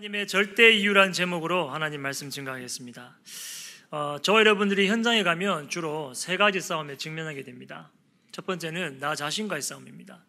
하나님의 0.00 0.28
절대 0.28 0.72
이유란 0.72 1.12
제목으로 1.12 1.68
하나님 1.68 2.00
말씀 2.00 2.30
증가하겠습니다. 2.30 3.18
어, 3.90 4.16
저 4.22 4.38
여러분들이 4.38 4.88
현장에 4.88 5.22
가면 5.22 5.68
주로 5.68 6.14
세 6.14 6.38
가지 6.38 6.58
싸움에 6.58 6.96
직면하게 6.96 7.42
됩니다. 7.44 7.90
첫 8.32 8.46
번째는 8.46 8.98
나 8.98 9.14
자신과의 9.14 9.60
싸움입니다. 9.60 10.24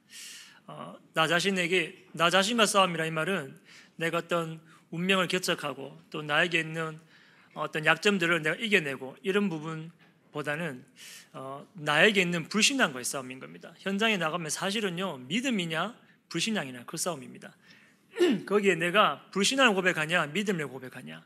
어, 0.68 0.98
나 1.14 1.26
자신에게 1.26 2.08
나 2.12 2.30
자신과 2.30 2.66
싸움이라 2.66 3.06
이 3.06 3.12
말은 3.12 3.58
내가 3.96 4.18
어떤 4.18 4.60
운명을 4.90 5.30
개척하고 5.30 6.02
또 6.10 6.22
나에게 6.22 6.60
있는 6.60 7.00
어떤 7.54 7.86
약점들을 7.86 8.42
내가 8.42 8.58
이겨내고 8.58 9.16
이런 9.22 9.48
부분보다는 9.48 10.84
어, 11.32 11.66
나에게 11.76 12.22
있는 12.22 12.50
불신앙과의 12.50 13.06
싸움인 13.06 13.40
겁니다. 13.40 13.74
현장에 13.80 14.18
나가면 14.18 14.50
사실은요 14.50 15.20
믿음이냐 15.30 15.96
불신앙이냐 16.28 16.84
그 16.86 16.98
싸움입니다. 16.98 17.56
거기에 18.46 18.76
내가 18.76 19.26
불신앙을 19.32 19.74
고백하냐 19.76 20.28
믿음을 20.28 20.68
고백하냐 20.68 21.24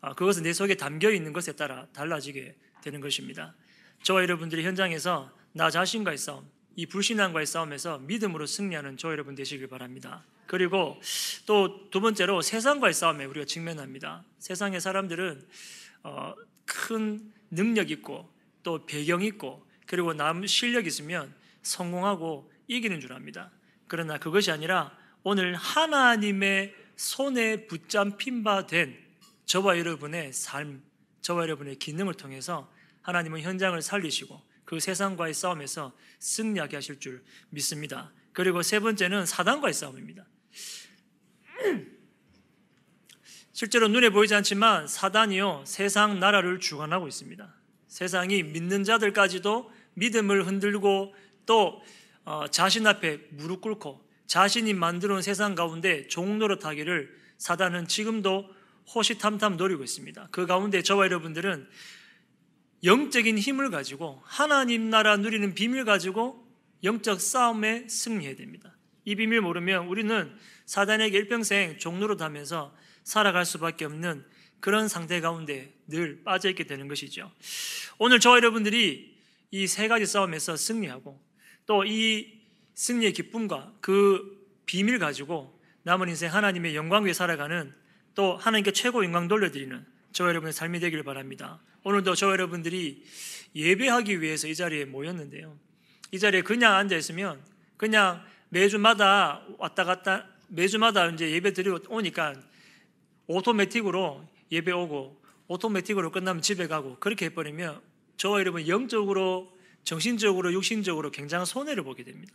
아, 0.00 0.12
그것은 0.14 0.42
내 0.42 0.52
속에 0.52 0.74
담겨 0.74 1.10
있는 1.10 1.32
것에 1.32 1.52
따라 1.52 1.86
달라지게 1.94 2.54
되는 2.82 3.00
것입니다. 3.00 3.54
저와 4.02 4.22
여러분들이 4.22 4.62
현장에서 4.64 5.32
나 5.52 5.70
자신과의 5.70 6.18
싸움, 6.18 6.46
이 6.76 6.84
불신앙과의 6.84 7.46
싸움에서 7.46 7.98
믿음으로 8.00 8.44
승리하는 8.44 8.98
저 8.98 9.10
여러분 9.12 9.34
되시길 9.34 9.68
바랍니다. 9.68 10.22
그리고 10.46 11.00
또 11.46 11.84
두 11.90 12.00
번째로 12.00 12.42
세상과의 12.42 12.92
싸움에 12.92 13.24
우리가 13.24 13.46
직면합니다. 13.46 14.24
세상의 14.40 14.80
사람들은 14.80 15.46
어, 16.02 16.34
큰 16.64 17.32
능력 17.50 17.92
있고 17.92 18.28
또 18.64 18.84
배경 18.84 19.22
있고 19.22 19.64
그리고 19.86 20.12
남 20.12 20.44
실력 20.44 20.86
있으면 20.86 21.32
성공하고 21.62 22.50
이기는 22.66 23.00
줄 23.00 23.12
압니다. 23.12 23.52
그러나 23.86 24.18
그것이 24.18 24.50
아니라 24.50 24.92
오늘 25.24 25.54
하나님의 25.54 26.74
손에 26.96 27.66
붙잡힌 27.66 28.44
바 28.44 28.66
된 28.66 29.04
저와 29.46 29.78
여러분의 29.78 30.32
삶, 30.32 30.82
저와 31.22 31.42
여러분의 31.44 31.76
기능을 31.76 32.14
통해서 32.14 32.70
하나님은 33.02 33.40
현장을 33.40 33.80
살리시고 33.80 34.40
그 34.64 34.80
세상과의 34.80 35.32
싸움에서 35.34 35.92
승리하게 36.18 36.76
하실 36.76 37.00
줄 37.00 37.24
믿습니다. 37.50 38.12
그리고 38.32 38.62
세 38.62 38.80
번째는 38.80 39.24
사단과의 39.24 39.72
싸움입니다. 39.72 40.26
실제로 43.52 43.88
눈에 43.88 44.10
보이지 44.10 44.34
않지만 44.34 44.88
사단이요 44.88 45.64
세상 45.66 46.20
나라를 46.20 46.60
주관하고 46.60 47.08
있습니다. 47.08 47.54
세상이 47.88 48.42
믿는 48.42 48.84
자들까지도 48.84 49.70
믿음을 49.94 50.46
흔들고 50.46 51.14
또 51.46 51.82
어, 52.24 52.46
자신 52.48 52.86
앞에 52.86 53.28
무릎 53.30 53.60
꿇고 53.60 54.03
자신이 54.26 54.74
만들어 54.74 55.14
놓은 55.14 55.22
세상 55.22 55.54
가운데 55.54 56.06
종노릇하기를 56.08 57.24
사단은 57.38 57.88
지금도 57.88 58.48
호시탐탐 58.94 59.56
노리고 59.56 59.84
있습니다. 59.84 60.28
그 60.30 60.46
가운데 60.46 60.82
저와 60.82 61.06
여러분들은 61.06 61.68
영적인 62.84 63.38
힘을 63.38 63.70
가지고 63.70 64.22
하나님 64.24 64.90
나라 64.90 65.16
누리는 65.16 65.54
비밀 65.54 65.84
가지고 65.84 66.46
영적 66.82 67.20
싸움에 67.20 67.88
승리해야 67.88 68.36
됩니다. 68.36 68.76
이 69.06 69.14
비밀 69.14 69.40
모르면 69.40 69.86
우리는 69.86 70.34
사단에게 70.66 71.16
일평생 71.16 71.78
종노릇하면서 71.78 72.74
살아갈 73.04 73.44
수밖에 73.46 73.84
없는 73.86 74.24
그런 74.60 74.88
상태 74.88 75.20
가운데 75.20 75.72
늘 75.86 76.22
빠져 76.24 76.48
있게 76.50 76.64
되는 76.64 76.88
것이죠. 76.88 77.30
오늘 77.98 78.20
저와 78.20 78.36
여러분들이 78.36 79.14
이 79.50 79.66
세 79.66 79.88
가지 79.88 80.04
싸움에서 80.04 80.56
승리하고 80.56 81.20
또 81.66 81.84
이 81.84 82.43
승리의 82.74 83.12
기쁨과 83.12 83.72
그 83.80 84.44
비밀 84.66 84.98
가지고 84.98 85.58
남은 85.82 86.08
인생 86.08 86.32
하나님의 86.32 86.74
영광 86.76 87.04
위에 87.04 87.12
살아가는 87.12 87.72
또 88.14 88.36
하나님께 88.36 88.72
최고 88.72 89.04
영광 89.04 89.28
돌려드리는 89.28 89.84
저와 90.12 90.30
여러분의 90.30 90.52
삶이 90.52 90.80
되기를 90.80 91.04
바랍니다. 91.04 91.60
오늘도 91.82 92.14
저와 92.14 92.32
여러분들이 92.32 93.04
예배하기 93.54 94.20
위해서 94.20 94.48
이 94.48 94.54
자리에 94.54 94.84
모였는데요. 94.84 95.56
이 96.12 96.18
자리에 96.18 96.42
그냥 96.42 96.74
앉아 96.74 96.96
있으면 96.96 97.40
그냥 97.76 98.24
매주마다 98.48 99.44
왔다 99.58 99.84
갔다 99.84 100.28
매주마다 100.48 101.08
이제 101.08 101.30
예배 101.30 101.52
드리고 101.52 101.80
오니까 101.88 102.34
오토매틱으로 103.26 104.26
예배 104.52 104.72
오고 104.72 105.20
오토매틱으로 105.48 106.10
끝나면 106.10 106.42
집에 106.42 106.68
가고 106.68 106.96
그렇게 107.00 107.26
해버리면 107.26 107.80
저와 108.16 108.40
여러분 108.40 108.66
영적으로 108.68 109.53
정신적으로 109.84 110.52
육신적으로 110.52 111.10
굉장한 111.10 111.46
손해를 111.46 111.84
보게 111.84 112.02
됩니다. 112.02 112.32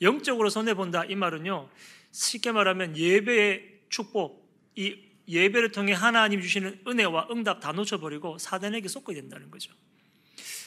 영적으로 0.00 0.48
손해 0.48 0.74
본다 0.74 1.04
이 1.04 1.14
말은요 1.14 1.68
쉽게 2.12 2.52
말하면 2.52 2.96
예배의 2.96 3.80
축복 3.88 4.48
이 4.76 4.96
예배를 5.28 5.72
통해 5.72 5.92
하나님 5.92 6.40
주시는 6.40 6.82
은혜와 6.86 7.28
응답 7.30 7.60
다 7.60 7.72
놓쳐버리고 7.72 8.38
사단에게 8.38 8.88
쏟게 8.88 9.14
된다는 9.14 9.50
거죠. 9.50 9.72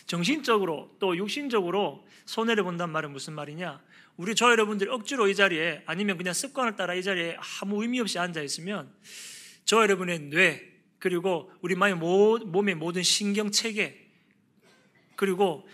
정신적으로 0.06 0.96
또 1.00 1.16
육신적으로 1.16 2.06
손해를 2.26 2.64
본단 2.64 2.90
말은 2.92 3.12
무슨 3.12 3.34
말이냐? 3.34 3.82
우리 4.18 4.36
저 4.36 4.52
여러분들이 4.52 4.90
억지로 4.90 5.30
이 5.30 5.36
자리에 5.36 5.84
아니면 5.86 6.18
그냥 6.18 6.34
습관을 6.34 6.76
따라 6.76 6.94
이 6.94 7.04
자리에 7.04 7.38
아무 7.62 7.82
의미 7.82 8.02
없이 8.02 8.20
앉아 8.20 8.42
있으면 8.42 8.94
저 9.64 9.82
여러분의 9.82 10.20
뇌 10.32 10.70
그리고 10.98 11.52
우리 11.62 11.76
몸의 11.76 12.76
모든 12.76 13.04
신경 13.04 13.52
체계 13.52 14.10
그리고 15.16 15.68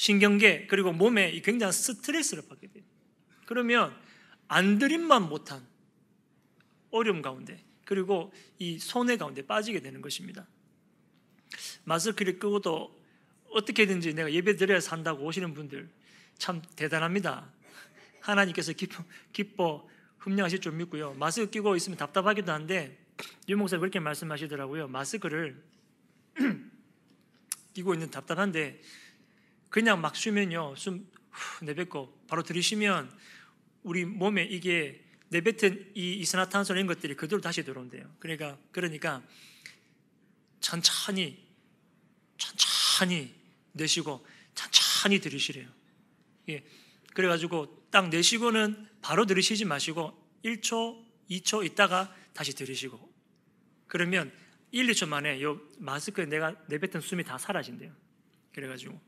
신경계 0.00 0.66
그리고 0.66 0.94
몸에 0.94 1.38
굉장한 1.42 1.72
스트레스를 1.72 2.44
받게 2.48 2.68
돼요. 2.68 2.82
그러면 3.44 3.94
안드림만 4.48 5.28
못한 5.28 5.62
어려움 6.90 7.20
가운데 7.20 7.62
그리고 7.84 8.32
이 8.58 8.78
손해 8.78 9.18
가운데 9.18 9.46
빠지게 9.46 9.80
되는 9.80 10.00
것입니다. 10.00 10.46
마스크를 11.84 12.38
끄고도 12.38 12.98
어떻게든지 13.50 14.14
내가 14.14 14.32
예배 14.32 14.56
드려야 14.56 14.80
산다고 14.80 15.22
오시는 15.26 15.52
분들 15.52 15.90
참 16.38 16.62
대단합니다. 16.76 17.52
하나님께서 18.20 18.72
기뻐, 18.72 19.04
기뻐 19.34 19.86
흠령하실 20.16 20.62
줄 20.62 20.72
믿고요. 20.72 21.12
마스크 21.12 21.50
끼고 21.50 21.76
있으면 21.76 21.98
답답하기도 21.98 22.50
한데 22.50 22.98
유 23.50 23.56
목사 23.58 23.76
그렇게 23.76 24.00
말씀하시더라고요. 24.00 24.88
마스크를 24.88 25.62
끼고 27.74 27.92
있는 27.92 28.10
답답한데 28.10 28.80
그냥 29.70 30.00
막 30.00 30.14
쉬면요. 30.14 30.74
숨 30.76 31.08
내뱉고 31.62 32.24
바로 32.28 32.42
들이쉬면 32.42 33.10
우리 33.82 34.04
몸에 34.04 34.44
이게 34.44 35.02
내뱉은 35.28 35.92
이 35.94 36.14
이산화탄소 36.16 36.74
이런 36.74 36.86
것들이 36.86 37.14
그대로 37.14 37.40
다시 37.40 37.64
들어온대요. 37.64 38.04
그러니까 38.18 38.58
그러니까 38.72 39.22
천천히 40.60 41.38
천천히 42.36 43.32
내쉬고 43.72 44.26
천천히 44.54 45.20
들이쉬래요. 45.20 45.68
예. 46.48 46.64
그래 47.14 47.28
가지고 47.28 47.86
딱 47.90 48.08
내쉬고는 48.08 48.88
바로 49.02 49.24
들이쉬지 49.24 49.64
마시고 49.64 50.16
1초, 50.44 51.04
2초 51.30 51.64
있다가 51.64 52.14
다시 52.32 52.54
들이쉬고 52.54 53.12
그러면 53.86 54.32
1, 54.72 54.86
2초 54.88 55.08
만에 55.08 55.42
요 55.42 55.60
마스크에 55.78 56.26
내가 56.26 56.54
내뱉은 56.68 57.00
숨이 57.00 57.24
다 57.24 57.38
사라진대요. 57.38 57.92
그래가지고 58.52 59.00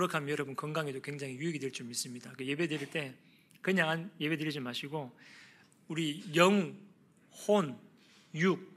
하면 0.00 0.28
여러분 0.30 0.56
건강에도 0.56 1.00
굉장히 1.00 1.34
유익이 1.36 1.58
될 1.58 1.70
줄 1.72 1.86
믿습니다. 1.86 2.32
그 2.36 2.46
예배 2.46 2.68
드릴 2.68 2.90
때 2.90 3.14
그냥 3.60 4.10
예배 4.20 4.36
드리지 4.38 4.60
마시고 4.60 5.12
우리 5.88 6.24
영, 6.34 6.74
혼, 7.46 7.78
육 8.34 8.74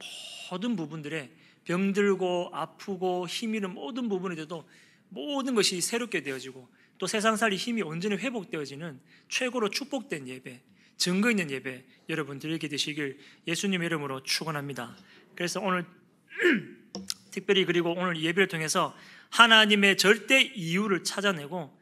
모든 0.52 0.76
부분들에 0.76 1.32
병들고 1.64 2.52
아프고 2.54 3.28
힘 3.28 3.56
잃은 3.56 3.74
모든 3.74 4.10
부분에도 4.10 4.68
모든 5.10 5.56
것이 5.56 5.82
새롭게 5.82 6.22
되어지고 6.22 6.68
또 6.98 7.08
세상 7.08 7.36
살이 7.36 7.56
힘이 7.56 7.82
온전히 7.82 8.16
회복되어지는 8.16 9.00
최고로 9.30 9.70
축복된 9.70 10.28
예배, 10.28 10.62
증거 10.98 11.30
있는 11.30 11.52
예배 11.52 11.84
여러분 12.10 12.40
드리게 12.40 12.68
되시길 12.68 13.18
예수님 13.48 13.84
이름으로 13.84 14.24
축원합니다. 14.24 14.96
그래서 15.36 15.60
오늘 15.60 15.86
특별히 17.32 17.66
그리고 17.66 17.92
오늘 17.92 18.22
예배를 18.22 18.48
통해서 18.48 18.96
하나님의 19.36 19.98
절대 19.98 20.42
이유를 20.42 21.04
찾아내고 21.04 21.78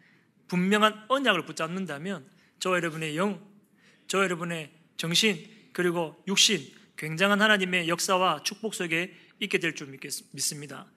분명한 0.48 1.06
언약을 1.08 1.46
붙잡는다면 1.46 2.28
저 2.60 2.72
여러분의 2.72 3.16
영, 3.16 3.40
저 4.08 4.24
여러분의 4.24 4.72
정신 4.98 5.48
그리고 5.72 6.16
육신 6.28 6.66
굉장한 6.98 7.42
하나님의 7.42 7.90
역사와 7.90 8.42
축복 8.44 8.74
속에 8.74 9.14
있게 9.40 9.60
될 9.60 9.76
줄 9.76 9.96
믿습니다. 10.32 10.88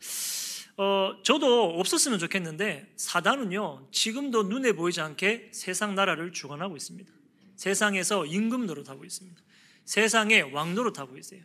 어, 0.79 1.17
저도 1.23 1.79
없었으면 1.79 2.19
좋겠는데 2.19 2.93
사단은요 2.97 3.89
지금도 3.91 4.45
눈에 4.45 4.73
보이지 4.73 5.01
않게 5.03 5.51
세상 5.53 5.95
나라를 5.95 6.33
주관하고 6.33 6.77
있습니다. 6.77 7.13
세상에서 7.57 8.25
임금 8.25 8.67
노릇하고 8.67 9.05
있습니다. 9.05 9.43
세상의 9.85 10.53
왕 10.55 10.75
노릇하고 10.75 11.19
있어요. 11.19 11.41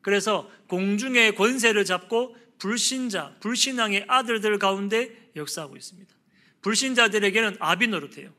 그래서 0.00 0.50
공중의 0.68 1.34
권세를 1.36 1.84
잡고 1.84 2.36
불신자, 2.58 3.36
불신앙의 3.40 4.04
아들들 4.08 4.58
가운데 4.58 5.30
역사하고 5.36 5.76
있습니다. 5.76 6.14
불신자들에게는 6.62 7.56
아비 7.60 7.88
노릇해요. 7.88 8.32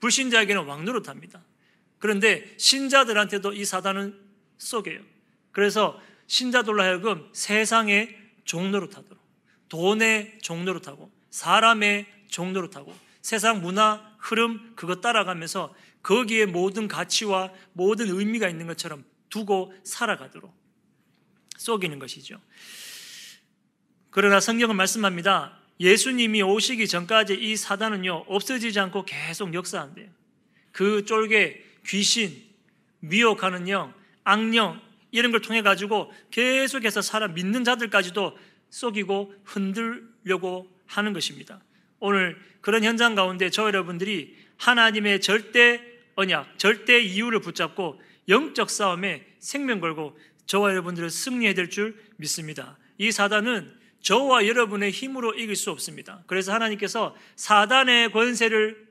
불신자에게는 0.00 0.64
왕 0.64 0.84
노릇합니다. 0.84 1.42
그런데 1.98 2.54
신자들한테도 2.58 3.52
이 3.52 3.64
사단은 3.64 4.18
속여요. 4.58 5.00
그래서 5.52 6.00
신자들로 6.26 6.82
하여금 6.82 7.28
세상의 7.32 8.18
종로로 8.44 8.90
타도록 8.90 9.22
돈의 9.68 10.38
종로로 10.42 10.80
타고 10.80 11.10
사람의 11.30 12.06
종로로 12.28 12.70
타고 12.70 12.94
세상 13.22 13.62
문화 13.62 14.14
흐름 14.18 14.74
그거 14.76 15.00
따라가면서 15.00 15.74
거기에 16.02 16.46
모든 16.46 16.86
가치와 16.86 17.50
모든 17.72 18.08
의미가 18.08 18.48
있는 18.48 18.66
것처럼 18.66 19.04
두고 19.30 19.72
살아가도록 19.84 20.54
속이는 21.56 21.98
것이죠. 21.98 22.40
그러나 24.14 24.38
성경은 24.38 24.76
말씀합니다. 24.76 25.58
예수님이 25.80 26.40
오시기 26.40 26.86
전까지 26.86 27.34
이 27.34 27.56
사단은요, 27.56 28.26
없어지지 28.28 28.78
않고 28.78 29.06
계속 29.06 29.52
역사한대요. 29.52 30.06
그 30.70 31.04
쫄개, 31.04 31.60
귀신, 31.84 32.40
미혹하는 33.00 33.68
영, 33.68 33.92
악령, 34.22 34.80
이런 35.10 35.32
걸 35.32 35.40
통해 35.40 35.62
가지고 35.62 36.12
계속해서 36.30 37.02
사람 37.02 37.34
믿는 37.34 37.64
자들까지도 37.64 38.38
속이고 38.70 39.34
흔들려고 39.42 40.70
하는 40.86 41.12
것입니다. 41.12 41.60
오늘 41.98 42.40
그런 42.60 42.84
현장 42.84 43.16
가운데 43.16 43.50
저 43.50 43.64
여러분들이 43.64 44.36
하나님의 44.58 45.22
절대 45.22 45.82
언약, 46.14 46.56
절대 46.60 47.00
이유를 47.00 47.40
붙잡고 47.40 48.00
영적 48.28 48.70
싸움에 48.70 49.26
생명 49.40 49.80
걸고 49.80 50.16
저와 50.46 50.70
여러분들을 50.70 51.10
승리해야 51.10 51.54
될 51.54 51.68
줄 51.68 52.00
믿습니다. 52.16 52.78
이 52.96 53.10
사단은 53.10 53.82
저와 54.04 54.46
여러분의 54.46 54.90
힘으로 54.90 55.32
이길 55.34 55.56
수 55.56 55.70
없습니다. 55.70 56.22
그래서 56.26 56.52
하나님께서 56.52 57.16
사단의 57.36 58.12
권세를 58.12 58.86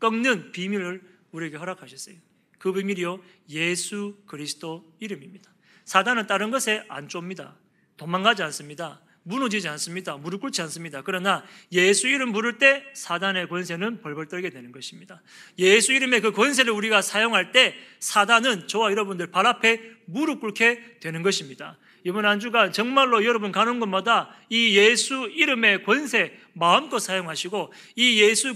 꺾는 0.00 0.52
비밀을 0.52 1.02
우리에게 1.30 1.58
허락하셨어요. 1.58 2.16
그 2.58 2.72
비밀이요 2.72 3.22
예수 3.50 4.16
그리스도 4.26 4.90
이름입니다. 4.98 5.52
사단은 5.84 6.26
다른 6.26 6.50
것에 6.50 6.84
안 6.88 7.08
좁니다. 7.08 7.56
도망가지 7.98 8.42
않습니다. 8.44 9.02
무너지지 9.24 9.68
않습니다. 9.68 10.16
무릎 10.16 10.40
꿇지 10.40 10.62
않습니다. 10.62 11.02
그러나 11.02 11.44
예수 11.70 12.08
이름 12.08 12.32
부를 12.32 12.58
때 12.58 12.84
사단의 12.94 13.48
권세는 13.48 14.00
벌벌 14.00 14.26
떨게 14.26 14.50
되는 14.50 14.72
것입니다. 14.72 15.22
예수 15.58 15.92
이름의 15.92 16.22
그 16.22 16.32
권세를 16.32 16.72
우리가 16.72 17.02
사용할 17.02 17.52
때 17.52 17.74
사단은 18.00 18.68
저와 18.68 18.90
여러분들 18.90 19.28
발 19.28 19.46
앞에 19.46 19.80
무릎 20.06 20.40
꿇게 20.40 20.98
되는 21.00 21.22
것입니다. 21.22 21.78
이번 22.04 22.26
한 22.26 22.40
주간 22.40 22.72
정말로 22.72 23.24
여러분 23.24 23.52
가는 23.52 23.78
곳마다 23.78 24.30
이 24.48 24.76
예수 24.76 25.28
이름의 25.32 25.84
권세 25.84 26.38
마음껏 26.52 26.98
사용하시고 26.98 27.72
이 27.96 28.20
예수 28.20 28.54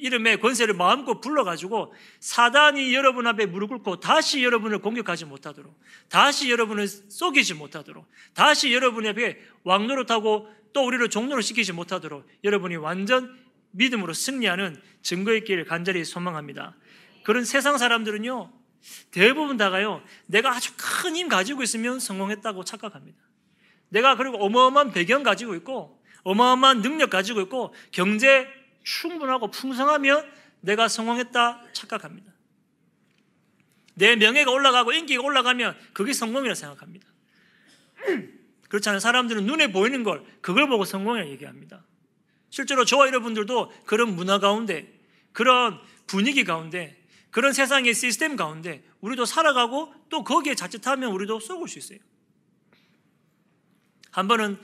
이름의 0.00 0.40
권세를 0.40 0.74
마음껏 0.74 1.20
불러가지고 1.20 1.94
사단이 2.20 2.94
여러분 2.94 3.26
앞에 3.26 3.46
무릎 3.46 3.68
꿇고 3.68 4.00
다시 4.00 4.42
여러분을 4.42 4.80
공격하지 4.80 5.24
못하도록 5.26 5.78
다시 6.08 6.50
여러분을 6.50 6.88
속이지 6.88 7.54
못하도록 7.54 8.06
다시 8.34 8.72
여러분 8.72 9.06
앞에 9.06 9.38
왕노릇하고 9.64 10.48
또 10.72 10.86
우리를 10.86 11.08
종로로 11.08 11.40
시키지 11.40 11.72
못하도록 11.72 12.26
여러분이 12.44 12.76
완전 12.76 13.36
믿음으로 13.72 14.12
승리하는 14.12 14.80
증거의 15.02 15.44
길을 15.44 15.64
간절히 15.64 16.04
소망합니다. 16.04 16.74
그런 17.24 17.44
세상 17.44 17.78
사람들은요, 17.78 18.50
대부분 19.10 19.56
다가요, 19.56 20.02
내가 20.26 20.52
아주 20.52 20.72
큰 20.76 21.14
힘 21.14 21.28
가지고 21.28 21.62
있으면 21.62 22.00
성공했다고 22.00 22.64
착각합니다. 22.64 23.18
내가 23.88 24.16
그리고 24.16 24.36
어마어마한 24.44 24.92
배경 24.92 25.22
가지고 25.22 25.54
있고, 25.56 26.02
어마어마한 26.24 26.82
능력 26.82 27.10
가지고 27.10 27.40
있고, 27.42 27.74
경제 27.90 28.46
충분하고 28.84 29.50
풍성하면 29.50 30.30
내가 30.60 30.88
성공했다 30.88 31.62
착각합니다. 31.72 32.32
내 33.94 34.16
명예가 34.16 34.50
올라가고 34.50 34.92
인기가 34.92 35.22
올라가면 35.22 35.76
그게 35.92 36.12
성공이라 36.12 36.54
생각합니다. 36.54 37.08
그렇잖아요. 38.68 39.00
사람들은 39.00 39.44
눈에 39.46 39.72
보이는 39.72 40.04
걸, 40.04 40.24
그걸 40.40 40.68
보고 40.68 40.84
성공이라고 40.84 41.30
얘기합니다. 41.32 41.82
실제로 42.50 42.84
저와 42.84 43.06
여러분들도 43.08 43.72
그런 43.86 44.14
문화 44.14 44.38
가운데, 44.38 44.92
그런 45.32 45.80
분위기 46.06 46.44
가운데, 46.44 46.97
그런 47.30 47.52
세상의 47.52 47.94
시스템 47.94 48.36
가운데 48.36 48.82
우리도 49.00 49.24
살아가고 49.24 49.92
또 50.08 50.24
거기에 50.24 50.54
자칫하면 50.54 51.12
우리도 51.12 51.40
쏘을 51.40 51.68
수 51.68 51.78
있어요. 51.78 51.98
한 54.10 54.26
번은 54.28 54.58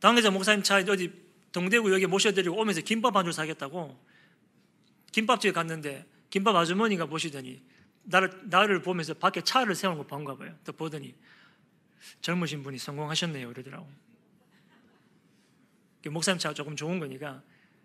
당회자 0.00 0.30
목사님 0.30 0.62
차 0.62 0.76
어디 0.76 1.10
동대구 1.52 1.92
여기 1.92 2.06
모셔드리고 2.06 2.56
오면서 2.60 2.82
김밥 2.82 3.16
한 3.16 3.24
줄 3.24 3.32
사겠다고 3.32 3.98
김밥집에 5.12 5.52
갔는데 5.52 6.06
김밥 6.28 6.54
아주머니가 6.54 7.06
보시더니 7.06 7.62
나를, 8.02 8.30
나를 8.44 8.82
보면서 8.82 9.14
밖에 9.14 9.40
차를 9.40 9.74
세우는 9.74 9.98
거 9.98 10.06
본가 10.06 10.36
봐요. 10.36 10.54
또 10.64 10.72
보더니 10.72 11.14
젊으신 12.20 12.62
분이 12.62 12.78
성공하셨네요. 12.78 13.50
이러더라고. 13.50 13.90
목사님 16.08 16.38
차가 16.38 16.54
조금 16.54 16.76
좋은 16.76 17.00
거니까 17.00 17.42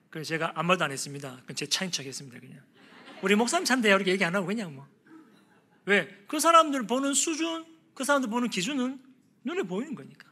그래서 0.09 0.29
제가 0.29 0.51
아무 0.55 0.67
말도 0.67 0.83
안 0.83 0.91
했습니다. 0.91 1.38
그건 1.41 1.55
제 1.55 1.65
차인 1.65 1.89
척 1.89 2.05
했습니다. 2.05 2.39
그냥. 2.39 2.61
우리 3.21 3.35
목사님 3.35 3.65
찬대요. 3.65 3.95
이렇게 3.95 4.12
얘기 4.12 4.23
안 4.25 4.35
하고 4.35 4.47
그냥 4.47 4.75
뭐. 4.75 4.88
왜? 5.85 6.07
그 6.27 6.39
사람들 6.39 6.88
보는 6.88 7.13
수준, 7.13 7.65
그 7.94 8.03
사람들 8.03 8.29
보는 8.29 8.50
기준은 8.50 9.00
눈에 9.44 9.63
보이는 9.63 9.95
거니까. 9.95 10.29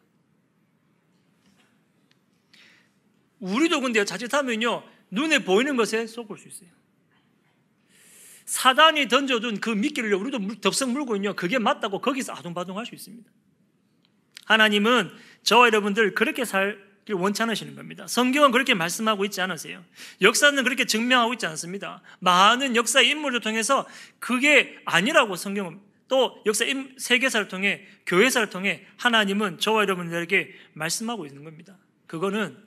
우리도 3.40 3.82
근데 3.82 4.04
자칫하면요, 4.06 4.84
눈에 5.12 5.44
보이는 5.44 5.76
것에 5.76 6.08
속을 6.08 6.38
수 6.38 6.48
있어요. 6.48 6.70
사단이 8.46 9.08
던져둔 9.08 9.60
그 9.60 9.70
미끼를 9.70 10.14
우리도 10.14 10.60
덥석 10.62 10.90
물고 10.90 11.16
있요. 11.16 11.36
그게 11.36 11.60
맞다고 11.60 12.02
거기서 12.02 12.34
아둥바둥 12.34 12.78
할 12.78 12.86
수 12.86 12.96
있습니다. 12.96 13.30
하나님은 14.46 15.12
저와 15.44 15.68
여러분들 15.68 16.16
그렇게 16.16 16.44
살 16.44 16.89
원찮으시는 17.14 17.76
겁니다. 17.76 18.08
성경은 18.08 18.52
그렇게 18.52 18.74
말씀하고 18.74 19.26
있지 19.26 19.42
않으세요. 19.42 19.84
역사는 20.22 20.64
그렇게 20.64 20.86
증명하고 20.86 21.34
있지 21.34 21.46
않습니다. 21.48 22.02
많은 22.20 22.76
역사 22.76 23.02
인물을 23.02 23.40
통해서 23.42 23.88
그게 24.20 24.78
아니라고 24.86 25.36
성경은 25.36 25.80
또 26.08 26.42
역사 26.46 26.66
세계사를 26.98 27.48
통해 27.48 27.86
교회사를 28.06 28.50
통해 28.50 28.86
하나님은 28.98 29.60
저와 29.60 29.84
여러분들에게 29.84 30.54
말씀하고 30.74 31.26
있는 31.26 31.44
겁니다. 31.44 31.78
그거는 32.08 32.58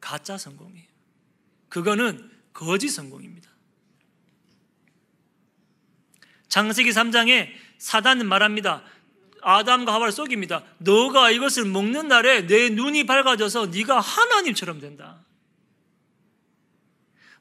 가짜 0.00 0.36
성공이에요. 0.36 0.86
그거는 1.68 2.30
거짓 2.52 2.88
성공입니다. 2.88 3.48
장세기 6.48 6.90
3장에 6.90 7.50
사단은 7.78 8.26
말합니다. 8.26 8.82
아담과 9.42 9.92
하와를 9.94 10.12
속입니다. 10.12 10.62
너가 10.78 11.30
이것을 11.30 11.64
먹는 11.64 12.08
날에 12.08 12.46
내 12.46 12.68
눈이 12.68 13.06
밝아져서 13.06 13.66
네가 13.66 14.00
하나님처럼 14.00 14.80
된다. 14.80 15.18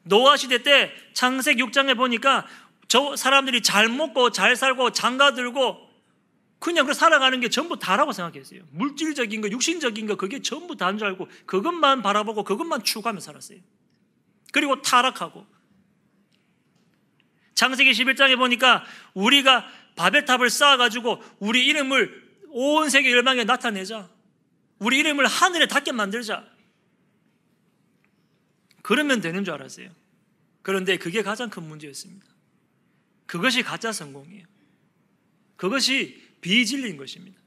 노아 0.04 0.38
시대 0.38 0.64
때 0.64 0.92
창세기 1.14 1.62
6장에 1.64 1.96
보니까 1.96 2.48
저 2.88 3.16
사람들이 3.16 3.62
잘 3.62 3.90
먹고 3.90 4.32
잘 4.32 4.56
살고 4.56 4.92
장가 4.92 5.34
들고 5.34 5.88
그냥 6.60 6.86
그 6.88 6.94
살아가는 6.94 7.40
게 7.40 7.50
전부 7.50 7.78
다라고 7.78 8.14
생각했어요. 8.14 8.62
물질적인 8.72 9.42
거, 9.42 9.50
육신적인 9.50 10.08
거 10.08 10.16
그게 10.16 10.42
전부 10.42 10.76
다인 10.76 10.98
줄 10.98 11.08
알고 11.08 11.28
그것만 11.46 12.02
바라보고 12.02 12.44
그것만 12.44 12.84
추구하며 12.84 13.20
살았어요. 13.20 13.60
그리고 14.52 14.82
타락하고 14.82 15.46
창세기 17.54 17.92
11장에 17.92 18.38
보니까 18.38 18.84
우리가 19.14 19.68
바벨탑을 19.98 20.50
쌓아가지고 20.50 21.22
우리 21.40 21.66
이름을 21.68 22.28
온 22.50 22.90
세계 22.90 23.12
열방에 23.12 23.44
나타내자. 23.44 24.10
우리 24.80 25.00
이름을 25.00 25.26
하늘에 25.26 25.68
닿게 25.68 25.92
만들자. 25.92 26.48
그러면 28.82 29.20
되는 29.20 29.44
줄 29.44 29.54
알았어요. 29.54 29.90
그런데 30.62 30.98
그게 30.98 31.24
가장 31.24 31.50
큰 31.50 31.64
문제였습니다. 31.64 32.26
그것이 33.26 33.64
가짜 33.64 33.92
성공이에요. 33.92 34.46
그것이 35.58 36.24
비진리인 36.42 36.96
것입니다. 36.98 37.38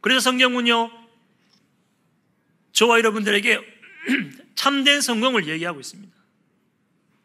그래서 0.00 0.20
성경은요, 0.20 0.90
저와 2.72 2.98
여러분들에게 2.98 3.58
참된 4.54 5.00
성공을 5.00 5.48
얘기하고 5.48 5.80
있습니다. 5.80 6.16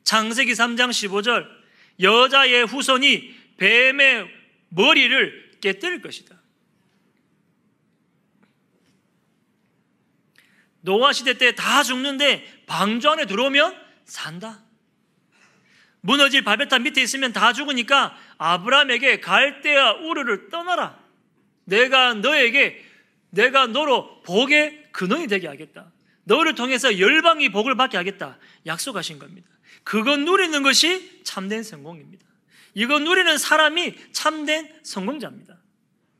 창세기 0.04 0.54
3장 0.54 0.90
15절 0.90 1.63
여자의 2.00 2.66
후손이 2.66 3.36
뱀의 3.58 4.28
머리를 4.70 5.58
깨뜨릴 5.62 6.02
것이다. 6.02 6.42
노아 10.82 11.14
시대 11.14 11.38
때 11.38 11.54
다 11.54 11.84
죽는데 11.84 12.64
방주 12.68 13.10
안에 13.10 13.26
들어오면 13.26 13.82
산다. 14.06 14.62
무너질 16.02 16.44
바벨탑 16.44 16.82
밑에 16.82 17.02
있으면 17.02 17.32
다 17.32 17.54
죽으니까 17.54 18.18
아브라함에게 18.38 19.22
갈대아 19.22 19.94
우르를 19.94 20.50
떠나라. 20.50 21.02
내가 21.64 22.14
너에게 22.16 22.84
내가 23.30 23.68
너로 23.68 24.22
복의 24.24 24.90
근원이 24.92 25.28
되게 25.28 25.48
하겠다. 25.48 25.92
너를 26.26 26.56
통해서 26.56 27.00
열방이 27.00 27.50
복을 27.50 27.76
받게 27.76 27.96
하겠다. 27.96 28.38
약속하신 28.66 29.20
겁니다. 29.20 29.50
그것 29.84 30.20
누리는 30.20 30.64
것이 30.64 31.24
참된 31.24 31.64
성공입니다. 31.64 32.26
이거 32.76 33.00
누리는 33.00 33.38
사람이 33.38 33.96
참된 34.12 34.70
성공자입니다. 34.84 35.58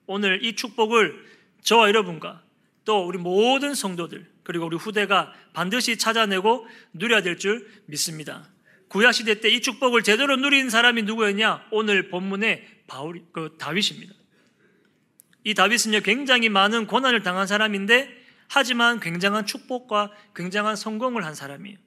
오늘 0.06 0.44
이 0.44 0.56
축복을 0.56 1.26
저와 1.62 1.88
여러분과 1.88 2.44
또 2.86 3.08
우리 3.08 3.18
모든 3.18 3.74
성도들 3.74 4.30
그리고 4.44 4.66
우리 4.66 4.76
후대가 4.76 5.34
반드시 5.54 5.98
찾아내고 5.98 6.68
누려야 6.94 7.22
될 7.22 7.38
줄 7.38 7.68
믿습니다. 7.86 8.50
구약 8.90 9.14
시대 9.14 9.40
때 9.40 9.50
이 9.50 9.62
축복을 9.62 10.04
제대로 10.04 10.36
누린 10.36 10.70
사람이 10.70 11.04
누구였냐? 11.04 11.68
오늘 11.72 12.10
본문의 12.10 12.68
바울 12.88 13.24
그 13.32 13.56
다윗입니다. 13.58 14.14
이 15.46 15.54
다윗은요 15.56 16.02
굉장히 16.02 16.50
많은 16.50 16.86
고난을 16.88 17.24
당한 17.24 17.48
사람인데 17.48 18.22
하지만 18.50 19.00
굉장한 19.00 19.46
축복과 19.46 20.12
굉장한 20.36 20.76
성공을 20.76 21.26
한 21.26 21.34
사람이에요. 21.34 21.78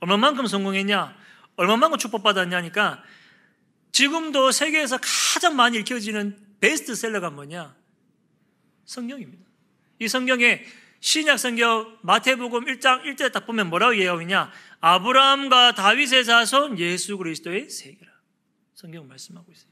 얼마만큼 0.00 0.46
성공했냐? 0.46 1.16
얼마만큼 1.56 1.98
축복받았냐니까 1.98 3.02
지금도 3.92 4.50
세계에서 4.52 4.98
가장 5.34 5.56
많이 5.56 5.78
읽혀지는 5.78 6.38
베스트셀러가 6.60 7.30
뭐냐? 7.30 7.74
성경입니다. 8.84 9.44
이 9.98 10.08
성경에 10.08 10.64
신약 11.00 11.38
성경 11.38 11.98
마태복음 12.02 12.66
1장 12.66 13.04
1절에 13.04 13.32
딱 13.32 13.46
보면 13.46 13.68
뭐라고 13.68 13.94
얘기하냐? 13.94 14.50
아브라함과 14.80 15.74
다윗의 15.74 16.24
자손 16.24 16.78
예수 16.78 17.16
그리스도의 17.16 17.70
세계라. 17.70 18.10
성경 18.74 19.08
말씀하고 19.08 19.50
있어요. 19.52 19.70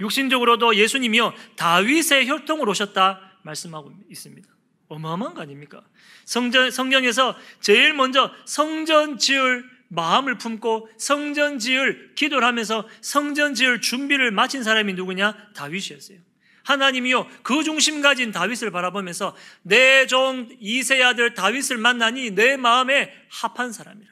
육신적으로도 0.00 0.76
예수님이요 0.76 1.32
다윗의 1.56 2.28
혈통으로 2.28 2.70
오셨다 2.72 3.38
말씀하고 3.42 3.92
있습니다. 4.10 4.55
어마어마한 4.88 5.34
거 5.34 5.40
아닙니까? 5.42 5.82
성전, 6.24 6.70
성경에서 6.70 7.36
제일 7.60 7.92
먼저 7.92 8.32
성전 8.44 9.18
지을 9.18 9.64
마음을 9.88 10.38
품고 10.38 10.88
성전 10.98 11.58
지을 11.58 12.14
기도를 12.14 12.46
하면서 12.46 12.88
성전 13.00 13.54
지을 13.54 13.80
준비를 13.80 14.30
마친 14.30 14.62
사람이 14.62 14.94
누구냐? 14.94 15.52
다윗이었어요. 15.54 16.18
하나님이요 16.64 17.28
그 17.44 17.62
중심 17.62 18.00
가진 18.02 18.32
다윗을 18.32 18.72
바라보면서 18.72 19.36
내 19.62 20.06
종 20.06 20.48
이세 20.60 21.00
아들 21.02 21.34
다윗을 21.34 21.78
만나니 21.78 22.32
내 22.32 22.56
마음에 22.56 23.12
합한 23.30 23.72
사람이라. 23.72 24.10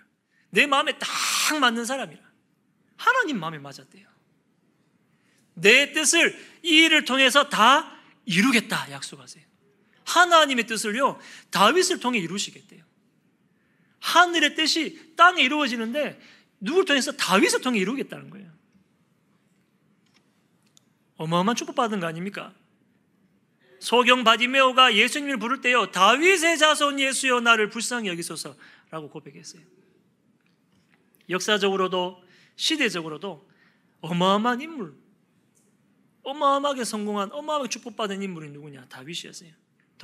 내 0.50 0.66
마음에 0.66 0.97
딱 0.99 1.59
맞는 1.59 1.85
사람이라. 1.85 2.23
하나님 2.97 3.40
마음에 3.40 3.59
맞았대요. 3.59 4.07
내 5.54 5.93
뜻을 5.93 6.37
이 6.62 6.85
일을 6.85 7.04
통해서 7.04 7.49
다 7.49 7.97
이루겠다 8.25 8.90
약속하세요. 8.93 9.45
하나님의 10.04 10.66
뜻을요 10.66 11.18
다윗을 11.50 12.00
통해 12.00 12.18
이루시겠대요. 12.18 12.82
하늘의 14.00 14.54
뜻이 14.54 15.14
땅에 15.16 15.42
이루어지는데 15.42 16.20
누굴 16.61 16.84
통해서 16.84 17.12
다윗을 17.12 17.61
통해 17.61 17.78
이루겠다는 17.80 18.30
거예요. 18.30 18.50
어마어마한 21.16 21.56
축복받은 21.56 22.00
거 22.00 22.06
아닙니까? 22.06 22.52
소경 23.78 24.25
바디메오가 24.25 24.94
예수님을 24.94 25.38
부를 25.38 25.61
때요 25.61 25.90
다윗의 25.90 26.58
자손 26.58 27.00
예수여 27.00 27.40
나를 27.40 27.70
불쌍히 27.70 28.08
여기소서라고 28.08 29.11
고백했어요. 29.11 29.62
역사적으로도 31.28 32.23
시대적으로도 32.56 33.49
어마어마한 34.00 34.61
인물, 34.61 34.94
어마어마하게 36.23 36.84
성공한 36.84 37.32
어마어마하게 37.32 37.68
축복받은 37.68 38.23
인물이 38.23 38.50
누구냐? 38.50 38.87
다윗이었어요. 38.88 39.50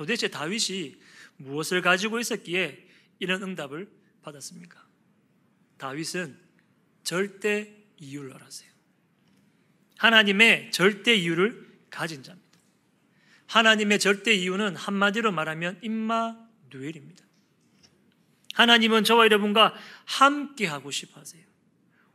도대체 0.01 0.29
다윗이 0.29 0.95
무엇을 1.37 1.83
가지고 1.83 2.19
있었기에 2.19 2.87
이런 3.19 3.43
응답을 3.43 3.87
받았습니까? 4.23 4.83
다윗은 5.77 6.39
절대 7.03 7.71
이유를 7.99 8.33
알았어요. 8.33 8.67
하나님의 9.99 10.71
절대 10.71 11.13
이유를 11.13 11.83
가진 11.91 12.23
자입니다. 12.23 12.49
하나님의 13.45 13.99
절대 13.99 14.33
이유는 14.33 14.75
한마디로 14.75 15.31
말하면 15.31 15.77
임마누엘입니다. 15.83 17.23
하나님은 18.55 19.03
저와 19.03 19.25
여러분과 19.25 19.75
함께 20.05 20.65
하고 20.65 20.89
싶어 20.89 21.19
하세요. 21.19 21.43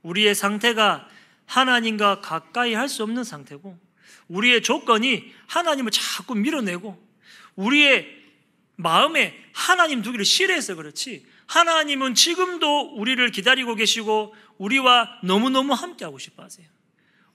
우리의 0.02 0.34
상태가 0.34 1.08
하나님과 1.44 2.20
가까이 2.20 2.74
할 2.74 2.88
수 2.88 3.04
없는 3.04 3.22
상태고 3.22 3.78
우리의 4.26 4.64
조건이 4.64 5.32
하나님을 5.46 5.92
자꾸 5.92 6.34
밀어내고 6.34 7.05
우리의 7.56 8.06
마음에 8.76 9.34
하나님 9.52 10.02
두기를 10.02 10.25
싫어해서 10.25 10.75
그렇지 10.75 11.26
하나님은 11.46 12.14
지금도 12.14 12.94
우리를 12.96 13.30
기다리고 13.30 13.75
계시고 13.75 14.34
우리와 14.58 15.20
너무너무 15.22 15.72
함께하고 15.72 16.18
싶어 16.18 16.42
하세요. 16.42 16.66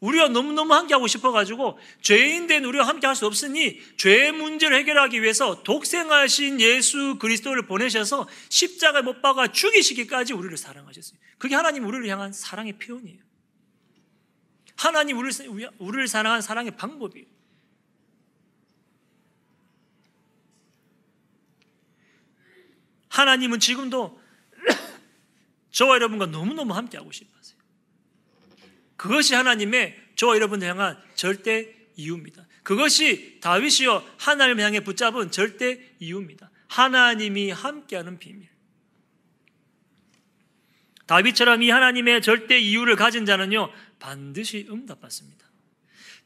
우리와 0.02 0.30
너무너무 0.30 0.74
함께하고 0.74 1.06
싶어가지고 1.06 1.78
죄인 2.02 2.48
된 2.48 2.66
우리와 2.66 2.88
함께할 2.88 3.16
수 3.16 3.28
없으니 3.28 3.80
죄의 3.98 4.32
문제를 4.32 4.78
해결하기 4.80 5.22
위해서 5.22 5.62
독생하신 5.62 6.60
예수 6.60 7.18
그리스도를 7.20 7.68
보내셔서 7.68 8.28
십자가에 8.50 9.04
못 9.04 9.22
박아 9.22 9.52
죽이시기까지 9.52 10.34
우리를 10.34 10.58
사랑하셨어요. 10.58 11.20
그게 11.38 11.54
하나님 11.54 11.86
우리를 11.86 12.08
향한 12.08 12.34
사랑의 12.34 12.74
표현이에요. 12.80 13.20
하나님 14.76 15.20
우리를, 15.20 15.70
우리를 15.78 16.08
사랑한 16.08 16.42
사랑의 16.42 16.76
방법이에요. 16.76 17.28
하나님은 23.12 23.60
지금도 23.60 24.20
저와 25.72 25.96
여러분과 25.96 26.28
너무너무 26.28 26.74
함께하고 26.74 27.12
싶어하세요. 27.12 27.60
그것이 28.96 29.36
하나님의 29.36 30.00
저와 30.16 30.36
여러분을 30.36 30.68
향한 30.68 30.98
절대 31.16 31.74
이유입니다. 31.96 32.48
그것이 32.64 33.40
다윗이요 33.42 34.04
하나님을 34.18 34.64
향해 34.64 34.80
붙잡은 34.82 35.32
절대 35.32 35.80
이유입니다. 36.00 36.50
하나님이 36.68 37.52
함께하는 37.52 38.18
비밀. 38.18 38.50
다윗처럼 41.08 41.64
이 41.64 41.70
하나님의 41.70 42.22
절대 42.22 42.58
이유를 42.58 42.96
가진 42.96 43.26
자는요 43.26 43.72
반드시 44.00 44.68
응답받습니다. 44.70 45.46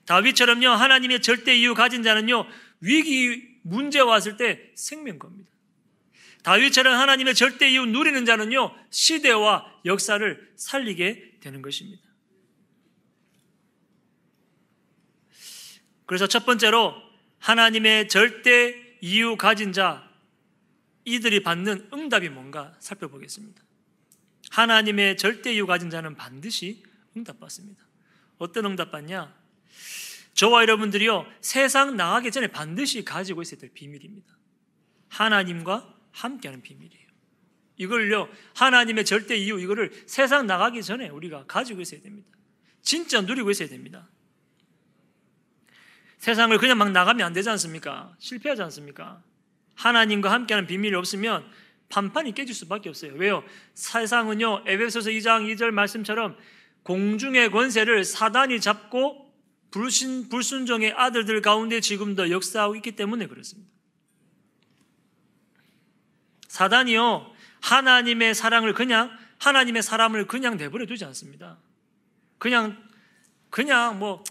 다윗처럼요 0.06 0.70
하나님의 0.70 1.22
절대 1.24 1.56
이유 1.58 1.74
가진 1.74 2.04
자는요 2.04 2.46
위기 2.82 3.58
문제 3.64 4.00
왔을 4.00 4.38
때 4.38 4.72
생명 4.76 5.18
겁니다. 5.18 5.55
다윗처럼 6.46 6.94
하나님의 6.94 7.34
절대 7.34 7.72
이유 7.72 7.88
누리는 7.88 8.24
자는요, 8.24 8.72
시대와 8.92 9.82
역사를 9.86 10.54
살리게 10.56 11.40
되는 11.40 11.64
것입니다. 11.64 12.04
그래서 16.06 16.28
첫 16.28 16.46
번째로 16.46 16.94
하나님의 17.40 18.10
절대 18.10 18.76
이유 19.02 19.38
가진 19.38 19.74
자, 19.74 20.08
이들이 21.04 21.42
받는 21.42 21.90
응답이 21.92 22.30
뭔가 22.30 22.76
살펴보겠습니다. 22.80 23.64
하나님의 24.52 25.18
절대 25.18 25.52
이유 25.52 25.66
가진 25.66 25.90
자는 25.90 26.16
반드시 26.16 26.84
응답받습니다. 27.18 27.84
어떤 28.38 28.66
응답 28.66 28.92
받냐? 28.92 29.36
저와 30.36 30.62
여러분들이요, 30.62 31.26
세상 31.42 31.98
나가기 31.98 32.30
전에 32.30 32.48
반드시 32.48 33.04
가지고 33.04 33.42
있어야 33.42 33.60
될 33.60 33.74
비밀입니다. 33.74 34.32
하나님과 35.10 35.95
함께하는 36.16 36.62
비밀이에요. 36.62 37.06
이걸요, 37.78 38.30
하나님의 38.56 39.06
절대 39.06 39.36
이유, 39.36 39.60
이거를 39.60 39.92
세상 40.08 40.48
나가기 40.48 40.82
전에 40.82 41.10
우리가 41.10 41.46
가지고 41.46 41.82
있어야 41.82 42.02
됩니다. 42.02 42.30
진짜 42.82 43.22
누리고 43.22 43.52
있어야 43.52 43.68
됩니다. 43.68 44.08
세상을 46.20 46.58
그냥 46.58 46.78
막 46.78 46.92
나가면 46.92 47.26
안 47.26 47.34
되지 47.34 47.50
않습니까? 47.50 48.16
실패하지 48.20 48.62
않습니까? 48.64 49.22
하나님과 49.76 50.32
함께하는 50.32 50.68
비밀이 50.68 50.96
없으면 50.96 51.46
판판이 51.90 52.34
깨질 52.34 52.56
수밖에 52.56 52.90
없어요. 52.90 53.14
왜요? 53.16 53.44
세상은요, 53.74 54.64
에베소서 54.66 55.10
2장 55.12 55.54
2절 55.54 55.72
말씀처럼 55.72 56.38
공중의 56.84 57.52
권세를 57.52 58.04
사단이 58.06 58.62
잡고 58.62 59.34
불신, 59.72 60.30
불순종의 60.30 60.94
아들들 60.94 61.42
가운데 61.42 61.82
지금도 61.82 62.32
역사하고 62.32 62.76
있기 62.78 62.94
때문에 62.94 63.28
그렇습니다. 63.28 63.75
사단이요, 66.56 67.30
하나님의 67.62 68.34
사랑을 68.34 68.74
그냥, 68.74 69.12
하나님의 69.40 69.84
사람을 69.84 70.26
그냥 70.26 70.56
내버려 70.56 70.86
두지 70.86 71.04
않습니다. 71.04 71.58
그냥, 72.38 72.82
그냥 73.50 74.00
뭐, 74.00 74.24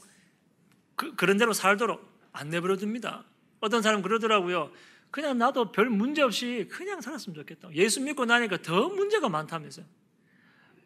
그, 0.96 1.14
런 1.26 1.36
대로 1.36 1.52
살도록 1.52 2.02
안 2.32 2.48
내버려 2.48 2.76
둡니다. 2.76 3.24
어떤 3.60 3.82
사람 3.82 4.00
그러더라고요. 4.00 4.72
그냥 5.10 5.36
나도 5.36 5.70
별 5.70 5.90
문제 5.90 6.22
없이 6.22 6.66
그냥 6.72 7.02
살았으면 7.02 7.34
좋겠다. 7.34 7.68
예수 7.74 8.00
믿고 8.00 8.24
나니까 8.24 8.62
더 8.62 8.88
문제가 8.88 9.28
많다면서요. 9.28 9.84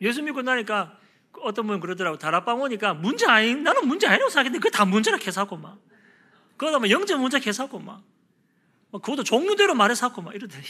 예수 0.00 0.22
믿고 0.22 0.42
나니까 0.42 0.98
어떤 1.40 1.66
분은 1.68 1.78
그러더라고. 1.78 2.18
다락방 2.18 2.60
오니까 2.60 2.94
문제 2.94 3.26
아니, 3.26 3.54
나는 3.54 3.86
문제 3.86 4.08
아니라고 4.08 4.28
생각했는데 4.28 4.58
그게 4.60 4.76
다 4.76 4.84
문제라 4.84 5.18
해서고 5.18 5.56
막. 5.56 5.78
그러다 6.56 6.80
막 6.80 6.90
영적 6.90 7.20
문제 7.20 7.38
해서고 7.38 7.78
막. 7.78 8.02
그것도 8.90 9.22
종류대로 9.22 9.76
말해서 9.76 10.06
하고 10.06 10.20
막 10.20 10.34
이러더니 10.34 10.64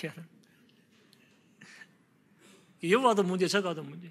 여봐도 2.83 3.23
문제, 3.23 3.47
저가도 3.49 3.83
문제. 3.83 4.11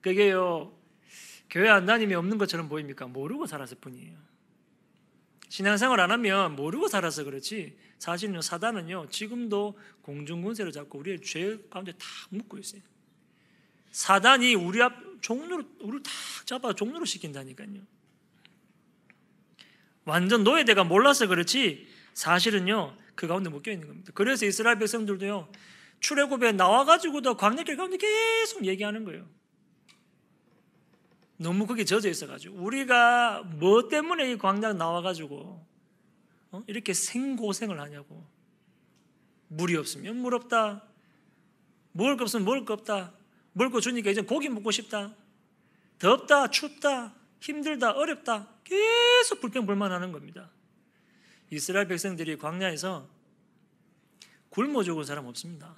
그게요, 0.00 0.72
교회 1.50 1.68
안 1.68 1.84
다니면 1.84 2.18
없는 2.18 2.38
것처럼 2.38 2.68
보입니까? 2.68 3.06
모르고 3.06 3.46
살았을 3.46 3.78
뿐이에요. 3.80 4.30
신앙생활 5.50 5.98
안 5.98 6.12
하면 6.12 6.54
모르고 6.54 6.86
살아서 6.86 7.24
그렇지 7.24 7.76
사실은요 7.98 8.40
사단은요 8.40 9.08
지금도 9.10 9.76
공중군세를 10.02 10.70
잡고 10.70 11.00
우리의 11.00 11.20
죄 11.22 11.58
가운데 11.68 11.92
다 11.92 12.06
묻고 12.30 12.56
있어요. 12.58 12.80
사단이 13.90 14.54
우리 14.54 14.80
앞 14.80 14.94
종로로 15.20 15.64
우리를 15.80 16.02
다 16.04 16.10
잡아 16.46 16.72
종로로 16.72 17.04
시킨다니까요. 17.04 17.80
완전 20.04 20.44
노예대가 20.44 20.84
몰라서 20.84 21.26
그렇지 21.26 21.88
사실은요 22.14 22.96
그 23.16 23.26
가운데 23.26 23.50
묶여 23.50 23.72
있는 23.72 23.88
겁니다. 23.88 24.12
그래서 24.14 24.46
이스라엘 24.46 24.78
백성들도요 24.78 25.50
출애굽에 26.00 26.52
나와가지고도 26.52 27.36
광야길 27.36 27.76
가운데 27.76 27.96
계속 27.96 28.64
얘기하는 28.64 29.04
거예요. 29.04 29.26
너무 31.36 31.66
거기 31.66 31.86
젖어 31.86 32.08
있어가지고. 32.08 32.56
우리가 32.56 33.42
뭐 33.42 33.88
때문에 33.88 34.32
이 34.32 34.38
광장 34.38 34.76
나와가지고 34.76 35.66
어? 36.52 36.64
이렇게 36.66 36.92
생고생을 36.92 37.80
하냐고. 37.80 38.26
물이 39.48 39.76
없으면 39.76 40.16
물 40.16 40.34
없다. 40.34 40.84
먹을 41.92 42.16
거 42.16 42.24
없으면 42.24 42.44
먹을 42.44 42.64
거 42.64 42.74
없다. 42.74 43.12
먹을 43.52 43.70
거 43.70 43.80
주니까 43.80 44.10
이제 44.10 44.20
고기 44.20 44.48
먹고 44.48 44.70
싶다. 44.70 45.14
덥다 45.98 46.50
춥다 46.50 47.14
힘들다 47.40 47.92
어렵다. 47.92 48.48
계속 48.64 49.40
불평불만하는 49.40 50.12
겁니다. 50.12 50.50
이스라엘 51.50 51.88
백성들이 51.88 52.38
광야에서 52.38 53.08
굶어 54.50 54.82
죽은 54.82 55.04
사람 55.04 55.26
없습니다 55.26 55.76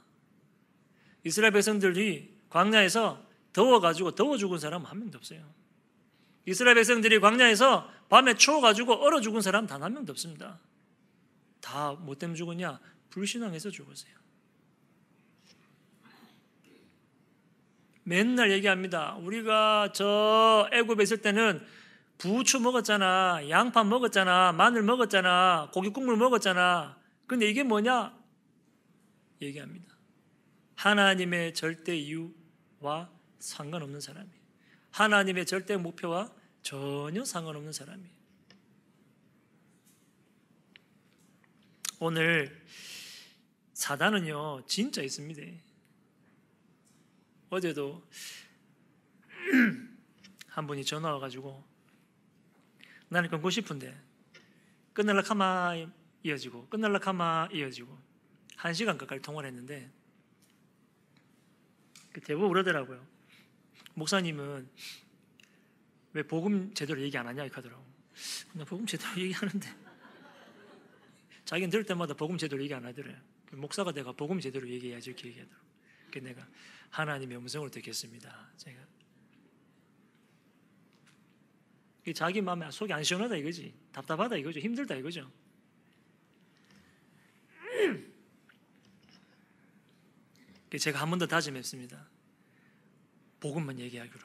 이스라엘 1.25 1.52
백성들이 1.52 2.37
광야에서 2.50 3.25
더워가지고 3.52 4.14
더워 4.14 4.37
죽은 4.37 4.59
사람 4.59 4.85
한 4.85 4.99
명도 4.99 5.19
없어요. 5.19 5.43
이스라엘 6.47 6.75
백성들이 6.75 7.21
광야에서 7.21 7.88
밤에 8.09 8.35
추워가지고 8.35 8.95
얼어 8.95 9.21
죽은 9.21 9.41
사람 9.41 9.67
단 9.67 9.83
한 9.83 9.95
명도 9.95 10.12
없습니다. 10.12 10.59
다 11.61 11.93
뭐 12.00 12.17
때문에 12.17 12.37
죽었냐? 12.37 12.81
불신앙해서 13.11 13.71
죽었어요. 13.71 14.12
맨날 18.05 18.50
얘기합니다. 18.50 19.14
우리가 19.17 19.93
저 19.93 20.69
애굽에 20.73 21.05
있을 21.05 21.19
때는 21.23 21.64
부추 22.19 22.61
먹었잖아, 22.61 23.49
양파 23.49 23.85
먹었잖아, 23.85 24.52
마늘 24.52 24.83
먹었잖아, 24.83 25.71
고기 25.73 25.91
국물 25.91 26.17
먹었잖아. 26.17 26.97
근데 27.26 27.49
이게 27.49 27.62
뭐냐? 27.62 28.17
얘기합니다. 29.41 29.91
하나님의 30.82 31.54
절대 31.54 31.96
이유와 31.96 33.08
상관없는 33.38 34.00
사람이에요. 34.00 34.42
하나님의 34.90 35.46
절대 35.46 35.76
목표와 35.76 36.34
전혀 36.60 37.24
상관없는 37.24 37.72
사람이에요. 37.72 38.10
오늘 42.00 42.66
사단은요 43.74 44.66
진짜 44.66 45.02
있습니다. 45.02 45.40
어제도 47.50 48.04
한 50.48 50.66
분이 50.66 50.84
전화 50.84 51.12
와가지고 51.12 51.62
나는 53.08 53.30
끊고 53.30 53.50
싶은데 53.50 53.96
끝날라 54.94 55.22
카마 55.22 55.76
이어지고 56.24 56.66
끝날라 56.66 56.98
카마 56.98 57.50
이어지고 57.52 57.96
한 58.56 58.74
시간 58.74 58.98
가까이 58.98 59.22
통화를 59.22 59.48
했는데 59.48 59.88
그 59.88 60.01
대부분 62.21 62.49
그러더라고요. 62.50 63.04
목사님은 63.95 64.69
왜 66.14 66.23
복음 66.23 66.73
제대로 66.75 67.00
얘기 67.00 67.16
안 67.16 67.26
하냐 67.26 67.42
이렇게 67.45 67.54
하더라고. 67.57 67.85
나 68.52 68.64
복음 68.64 68.87
제대로 68.87 69.19
얘기하는데 69.19 69.69
자기는 71.45 71.71
들을 71.71 71.84
때마다 71.84 72.15
복음 72.15 72.36
제대로 72.39 72.63
얘기 72.63 72.73
안 72.75 72.84
하더래. 72.84 73.17
그 73.47 73.56
목사가 73.56 73.93
내가 73.93 74.13
복음 74.13 74.41
제대로 74.41 74.69
얘기해야지 74.69 75.10
이렇게 75.10 75.28
얘기하더라고. 75.28 75.65
그 76.10 76.19
내가 76.19 76.47
하나님의 76.91 77.39
음성을 77.39 77.71
듣겠습니다. 77.71 78.50
제가 78.58 78.80
자기 82.15 82.41
마음에 82.41 82.71
속이 82.71 82.93
안 82.93 83.02
시원하다 83.04 83.36
이거지. 83.36 83.75
답답하다 83.93 84.36
이거죠. 84.36 84.60
힘들다 84.60 84.95
이거죠. 84.97 85.30
제가 90.78 91.00
한 91.00 91.10
번 91.10 91.19
더 91.19 91.26
다짐했습니다. 91.26 92.11
복음만 93.43 93.78
얘기하기로. 93.81 94.21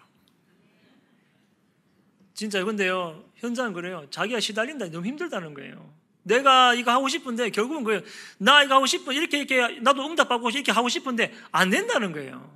진짜 2.36 2.64
근데요 2.64 3.26
현장은 3.38 3.74
그래요. 3.74 4.06
자기가 4.12 4.40
시달린다 4.40 4.92
너무 4.92 5.08
힘들다는 5.08 5.56
거예요. 5.56 5.92
내가 6.22 6.76
이거 6.76 6.92
하고 6.92 7.08
싶은데 7.08 7.50
결국은 7.50 7.84
그래요. 7.84 8.02
나 8.38 8.62
이거 8.64 8.76
하고 8.76 8.86
싶은 8.86 9.14
이렇게 9.14 9.40
이렇게 9.40 9.80
나도 9.80 10.06
응답받고 10.06 10.52
이렇게 10.52 10.72
하고 10.72 10.88
싶은데 10.88 11.34
안 11.52 11.70
된다는 11.72 12.12
거예요. 12.12 12.56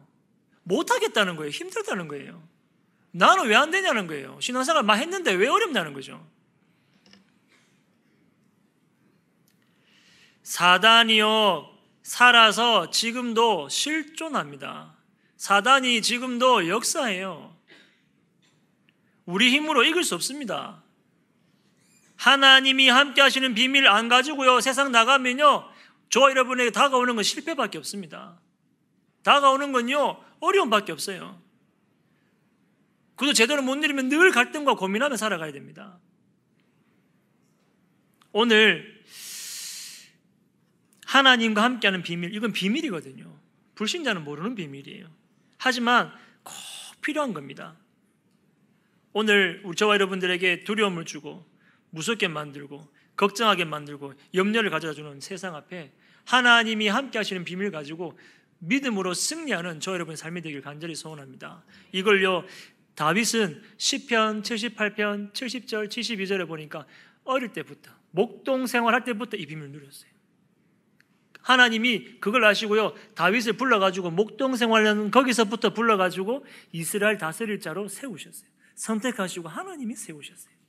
못 0.63 0.91
하겠다는 0.91 1.35
거예요. 1.35 1.49
힘들다는 1.49 2.07
거예요. 2.07 2.47
나는 3.11 3.47
왜 3.47 3.55
안 3.55 3.71
되냐는 3.71 4.07
거예요. 4.07 4.39
신앙생활 4.39 4.83
막 4.83 4.95
했는데 4.95 5.31
왜 5.31 5.47
어렵냐는 5.47 5.93
거죠. 5.93 6.25
사단이요 10.43 11.69
살아서 12.03 12.91
지금도 12.91 13.69
실존합니다. 13.69 15.00
사단이 15.41 16.03
지금도 16.03 16.67
역사해요. 16.67 17.57
우리 19.25 19.49
힘으로 19.49 19.83
이길 19.83 20.03
수 20.03 20.13
없습니다. 20.13 20.83
하나님이 22.15 22.89
함께 22.89 23.21
하시는 23.21 23.55
비밀 23.55 23.87
안 23.87 24.07
가지고요. 24.07 24.61
세상 24.61 24.91
나가면요. 24.91 25.67
저와 26.11 26.29
여러분에게 26.29 26.69
다가오는 26.69 27.15
건 27.15 27.23
실패밖에 27.23 27.79
없습니다. 27.79 28.39
다가오는 29.23 29.71
건요. 29.71 30.23
어려움밖에 30.41 30.91
없어요. 30.91 31.41
그도 33.15 33.33
제대로 33.33 33.63
못 33.63 33.77
누리면 33.77 34.09
늘 34.09 34.29
갈등과 34.29 34.75
고민하며 34.75 35.17
살아가야 35.17 35.51
됩니다. 35.53 35.97
오늘 38.31 39.03
하나님과 41.07 41.63
함께하는 41.63 42.03
비밀, 42.03 42.35
이건 42.35 42.53
비밀이거든요. 42.53 43.39
불신자는 43.73 44.23
모르는 44.23 44.53
비밀이에요. 44.53 45.20
하지만 45.63 46.11
꼭 46.43 46.55
필요한 47.01 47.33
겁니다. 47.33 47.77
오늘 49.13 49.63
저와 49.77 49.93
여러분들에게 49.93 50.63
두려움을 50.63 51.05
주고 51.05 51.45
무섭게 51.91 52.27
만들고 52.27 52.91
걱정하게 53.15 53.65
만들고 53.65 54.15
염려를 54.33 54.71
가져다 54.71 54.95
주는 54.95 55.19
세상 55.19 55.55
앞에 55.55 55.91
하나님이 56.25 56.87
함께 56.87 57.19
하시는 57.19 57.43
비밀 57.43 57.69
가지고 57.69 58.17
믿음으로 58.57 59.13
승리하는 59.13 59.81
저 59.81 59.93
여러분의 59.93 60.17
삶이 60.17 60.41
되길 60.41 60.61
간절히 60.61 60.95
소원합니다. 60.95 61.63
이걸요 61.91 62.43
다윗은 62.95 63.61
시편 63.77 64.41
78편 64.41 65.31
70절 65.33 65.89
72절에 65.89 66.47
보니까 66.47 66.87
어릴 67.23 67.53
때부터 67.53 67.91
목동 68.09 68.65
생활할 68.65 69.03
때부터 69.03 69.37
이 69.37 69.45
비밀을 69.45 69.69
누렸어요. 69.69 70.10
하나님이 71.41 72.19
그걸 72.19 72.45
아시고요. 72.45 72.93
다윗을 73.15 73.53
불러가지고 73.53 74.11
목동 74.11 74.55
생활하는 74.55 75.11
거기서부터 75.11 75.73
불러가지고 75.73 76.45
이스라엘 76.71 77.17
다스릴 77.17 77.59
자로 77.59 77.87
세우셨어요. 77.87 78.49
선택하시고 78.75 79.49
하나님이 79.49 79.95
세우셨어요. 79.95 80.61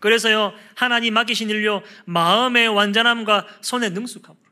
그래서요, 0.00 0.54
하나님 0.74 1.14
맡기신 1.14 1.50
일요, 1.50 1.82
마음의 2.06 2.68
완전함과 2.68 3.46
손의 3.60 3.90
능숙함으로, 3.90 4.42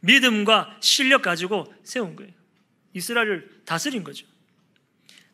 믿음과 0.00 0.78
실력 0.80 1.22
가지고 1.22 1.72
세운 1.84 2.16
거예요. 2.16 2.32
이스라엘을 2.92 3.62
다스린 3.64 4.02
거죠. 4.02 4.26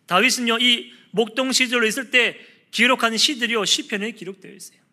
다윗은요, 0.06 0.58
이 0.60 0.92
목동 1.10 1.52
시절로 1.52 1.86
있을 1.86 2.10
때 2.10 2.38
기록한 2.70 3.16
시들이요, 3.16 3.64
시편에 3.64 4.10
기록되어 4.10 4.52
있어요. 4.52 4.83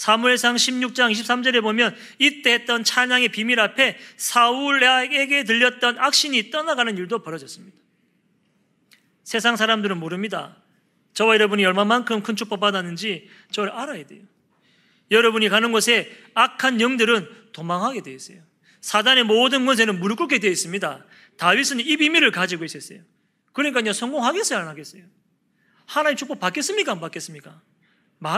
사무엘상 0.00 0.56
16장 0.56 1.12
23절에 1.12 1.60
보면 1.60 1.94
이때 2.18 2.54
했던 2.54 2.84
찬양의 2.84 3.28
비밀 3.28 3.60
앞에 3.60 3.98
사울에게 4.16 5.44
들렸던 5.44 5.98
악신이 5.98 6.48
떠나가는 6.48 6.96
일도 6.96 7.18
벌어졌습니다. 7.18 7.76
세상 9.24 9.56
사람들은 9.56 10.00
모릅니다. 10.00 10.56
저와 11.12 11.34
여러분이 11.34 11.66
얼마만큼 11.66 12.22
큰 12.22 12.34
축복 12.34 12.60
받았는지 12.60 13.28
저를 13.50 13.72
알아야 13.72 14.06
돼요. 14.06 14.22
여러분이 15.10 15.50
가는 15.50 15.70
곳에 15.70 16.10
악한 16.32 16.80
영들은 16.80 17.52
도망하게 17.52 18.00
되어 18.00 18.14
있어요. 18.14 18.38
사단의 18.80 19.24
모든 19.24 19.66
것에는 19.66 20.00
무릎 20.00 20.16
꿇게 20.16 20.38
되어 20.38 20.50
있습니다. 20.50 21.04
다윗은 21.36 21.80
이 21.80 21.98
비밀을 21.98 22.30
가지고 22.30 22.64
있었어요. 22.64 23.00
그러니까요, 23.52 23.92
성공하겠어요, 23.92 24.60
안 24.60 24.68
하겠어요? 24.68 25.02
하나님 25.84 26.16
축복 26.16 26.40
받겠습니까, 26.40 26.90
안 26.90 27.00
받겠습니까? 27.00 27.60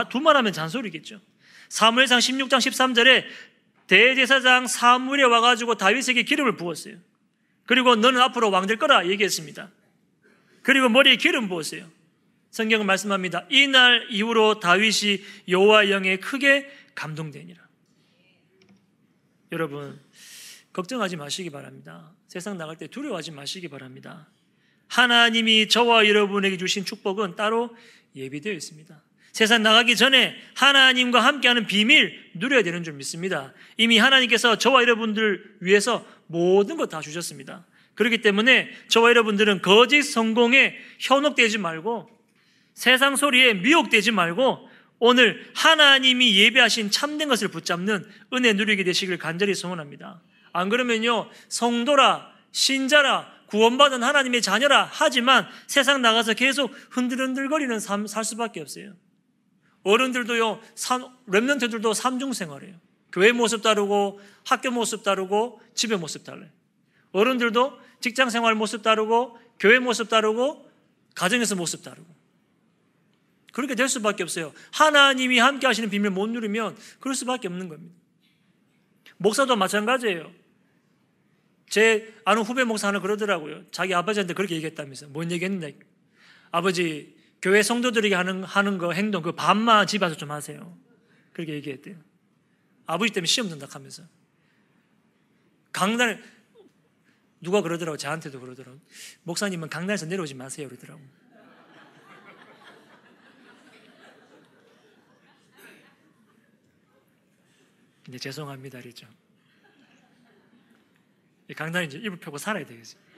두말 0.09 0.35
하면 0.35 0.51
잔소리겠죠. 0.51 1.21
사무엘상 1.73 2.19
16장 2.19 2.59
13절에 2.59 3.25
대제사장 3.87 4.67
사무엘에 4.67 5.23
와가지고 5.23 5.73
다윗에게 5.73 6.21
기름을 6.21 6.55
부었어요. 6.55 6.97
그리고 7.65 7.95
너는 7.95 8.21
앞으로 8.21 8.51
왕 8.51 8.67
될 8.67 8.77
거라 8.77 9.07
얘기했습니다. 9.07 9.71
그리고 10.61 10.87
머리에 10.89 11.15
기름 11.15 11.49
부었어요. 11.49 11.89
성경은 12.51 12.85
말씀합니다. 12.85 13.47
이날 13.49 14.05
이후로 14.11 14.59
다윗이 14.59 15.23
여호와 15.47 15.89
영에 15.89 16.17
크게 16.17 16.69
감동되니라. 16.93 17.59
여러분 19.51 19.99
걱정하지 20.73 21.15
마시기 21.15 21.49
바랍니다. 21.49 22.11
세상 22.27 22.55
나갈 22.55 22.77
때 22.77 22.85
두려워하지 22.85 23.31
마시기 23.31 23.67
바랍니다. 23.67 24.29
하나님이 24.89 25.69
저와 25.69 26.07
여러분에게 26.07 26.57
주신 26.57 26.85
축복은 26.85 27.35
따로 27.35 27.75
예비되어 28.15 28.53
있습니다. 28.53 29.01
세상 29.33 29.63
나가기 29.63 29.95
전에 29.95 30.35
하나님과 30.53 31.19
함께하는 31.19 31.65
비밀 31.65 32.23
누려야 32.35 32.61
되는 32.61 32.83
줄 32.83 32.93
믿습니다. 32.93 33.51
이미 33.77 33.97
하나님께서 33.97 34.57
저와 34.59 34.83
여러분들 34.83 35.55
위해서 35.59 36.05
모든 36.27 36.77
것 36.77 36.85
다 36.85 37.01
주셨습니다. 37.01 37.65
그렇기 37.95 38.21
때문에 38.21 38.69
저와 38.89 39.09
여러분들은 39.09 39.61
거짓 39.63 40.03
성공에 40.03 40.75
현혹되지 40.99 41.57
말고 41.57 42.09
세상 42.75 43.15
소리에 43.15 43.55
미혹되지 43.55 44.11
말고 44.11 44.69
오늘 44.99 45.49
하나님이 45.55 46.35
예배하신 46.37 46.91
참된 46.91 47.27
것을 47.27 47.47
붙잡는 47.49 48.05
은혜 48.33 48.53
누리게 48.53 48.83
되시길 48.83 49.17
간절히 49.17 49.53
소원합니다. 49.55 50.21
안 50.53 50.69
그러면요, 50.69 51.29
성도라, 51.49 52.31
신자라, 52.51 53.31
구원받은 53.47 54.01
하나님의 54.03 54.41
자녀라 54.43 54.87
하지만 54.91 55.47
세상 55.67 56.01
나가서 56.03 56.35
계속 56.35 56.71
흔들흔들거리는 56.91 57.79
삶 57.79 58.07
살 58.07 58.23
수밖에 58.23 58.61
없어요. 58.61 58.93
어른들도요, 59.83 60.61
랩런트들도 61.27 61.93
삼중 61.93 62.33
생활해요. 62.33 62.75
교회 63.11 63.31
모습 63.31 63.61
다르고, 63.61 64.19
학교 64.45 64.71
모습 64.71 65.03
다르고, 65.03 65.61
집의 65.75 65.99
모습 65.99 66.23
달라요. 66.23 66.49
어른들도 67.11 67.79
직장 67.99 68.29
생활 68.29 68.55
모습 68.55 68.81
다르고, 68.81 69.37
교회 69.59 69.79
모습 69.79 70.09
다르고, 70.09 70.69
가정에서 71.15 71.55
모습 71.55 71.83
다르고. 71.83 72.07
그렇게 73.51 73.75
될 73.75 73.87
수밖에 73.87 74.23
없어요. 74.23 74.51
하나님이 74.71 75.37
함께 75.37 75.67
하시는 75.67 75.89
비밀 75.89 76.09
못 76.09 76.27
누리면 76.27 76.75
그럴 76.99 77.13
수밖에 77.13 77.47
없는 77.47 77.69
겁니다. 77.69 77.95
목사도 79.17 79.55
마찬가지예요. 79.55 80.31
제 81.69 82.15
아는 82.25 82.41
후배 82.41 82.63
목사 82.63 82.87
하나 82.87 82.99
그러더라고요. 82.99 83.63
자기 83.71 83.93
아버지한테 83.93 84.33
그렇게 84.33 84.55
얘기했다면서. 84.55 85.07
뭔 85.09 85.31
얘기 85.31 85.45
했는데? 85.45 85.77
아버지, 86.49 87.12
교회 87.43 87.61
성도들에게 87.61 88.15
하는, 88.15 88.45
하는 88.45 88.77
거 88.77 88.93
행동, 88.93 89.21
그 89.21 89.33
반만 89.33 89.85
집에서 89.85 90.15
좀 90.15 90.31
하세요. 90.31 90.77
그렇게 91.33 91.53
얘기했대요. 91.55 91.97
아버지 92.85 93.11
때문에 93.11 93.27
시험 93.27 93.49
든다 93.49 93.67
하면서. 93.69 94.01
강단에, 95.73 96.23
누가 97.41 97.61
그러더라고. 97.61 97.97
저한테도 97.97 98.39
그러더라고. 98.39 98.79
목사님은 99.23 99.67
강단에서 99.67 100.05
내려오지 100.05 100.35
마세요. 100.35 100.69
그러더라고. 100.69 101.01
근데 108.05 108.17
죄송합니다. 108.19 108.79
그랬죠. 108.79 109.05
강단에 111.57 111.87
이제 111.87 111.97
입을 111.97 112.19
펴고 112.19 112.37
살아야 112.37 112.65
되겠어요. 112.65 113.12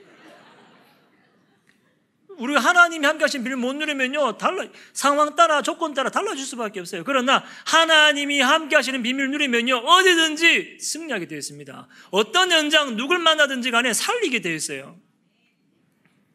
우리가 2.38 2.60
하나님이 2.60 3.06
함께 3.06 3.24
하신 3.24 3.42
비를 3.42 3.56
못 3.56 3.74
누리면요, 3.74 4.36
달라, 4.36 4.64
상황 4.92 5.34
따라, 5.36 5.62
조건 5.62 5.94
따라 5.94 6.10
달라질 6.10 6.44
수밖에 6.44 6.80
없어요. 6.80 7.04
그러나 7.04 7.44
하나님이 7.64 8.40
함께 8.40 8.76
하시는 8.76 9.02
비밀을 9.02 9.30
누리면요, 9.30 9.76
어디든지 9.76 10.78
승리하게 10.80 11.26
되어 11.26 11.38
있습니다. 11.38 11.88
어떤 12.10 12.52
현장, 12.52 12.96
누굴 12.96 13.18
만나든지 13.18 13.70
간에 13.70 13.92
살리게 13.92 14.40
되어 14.40 14.54
있어요. 14.54 14.96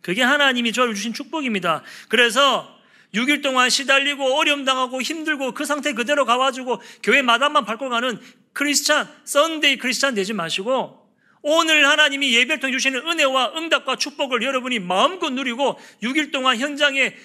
그게 0.02 0.24
하나님이 0.24 0.74
저를 0.74 0.96
주신 0.96 1.14
축복입니다. 1.14 1.84
그래서 2.10 2.82
6일 3.14 3.44
동안 3.44 3.70
시달리고 3.70 4.36
어려움 4.36 4.66
당하고 4.66 5.02
힘들고 5.02 5.54
그 5.54 5.66
상태 5.66 5.94
그대로 5.94 6.26
가가지고 6.26 6.82
교회 7.04 7.22
마당만 7.22 7.66
밟고 7.66 7.90
가는 7.90 8.20
크리스찬, 8.54 9.08
Sunday 9.26 9.78
Christian 9.78 10.16
되지 10.16 10.34
마시고 10.34 11.01
오늘 11.42 11.88
하나님이 11.88 12.34
예배를 12.36 12.60
통해 12.60 12.72
주시는 12.74 13.08
은혜와 13.08 13.54
응답과 13.56 13.96
축복을 13.96 14.44
여러분이 14.44 14.80
마음껏 14.80 15.30
누리고 15.32 15.80
6일 16.04 16.32
동안 16.32 16.58
현장에 16.58 17.16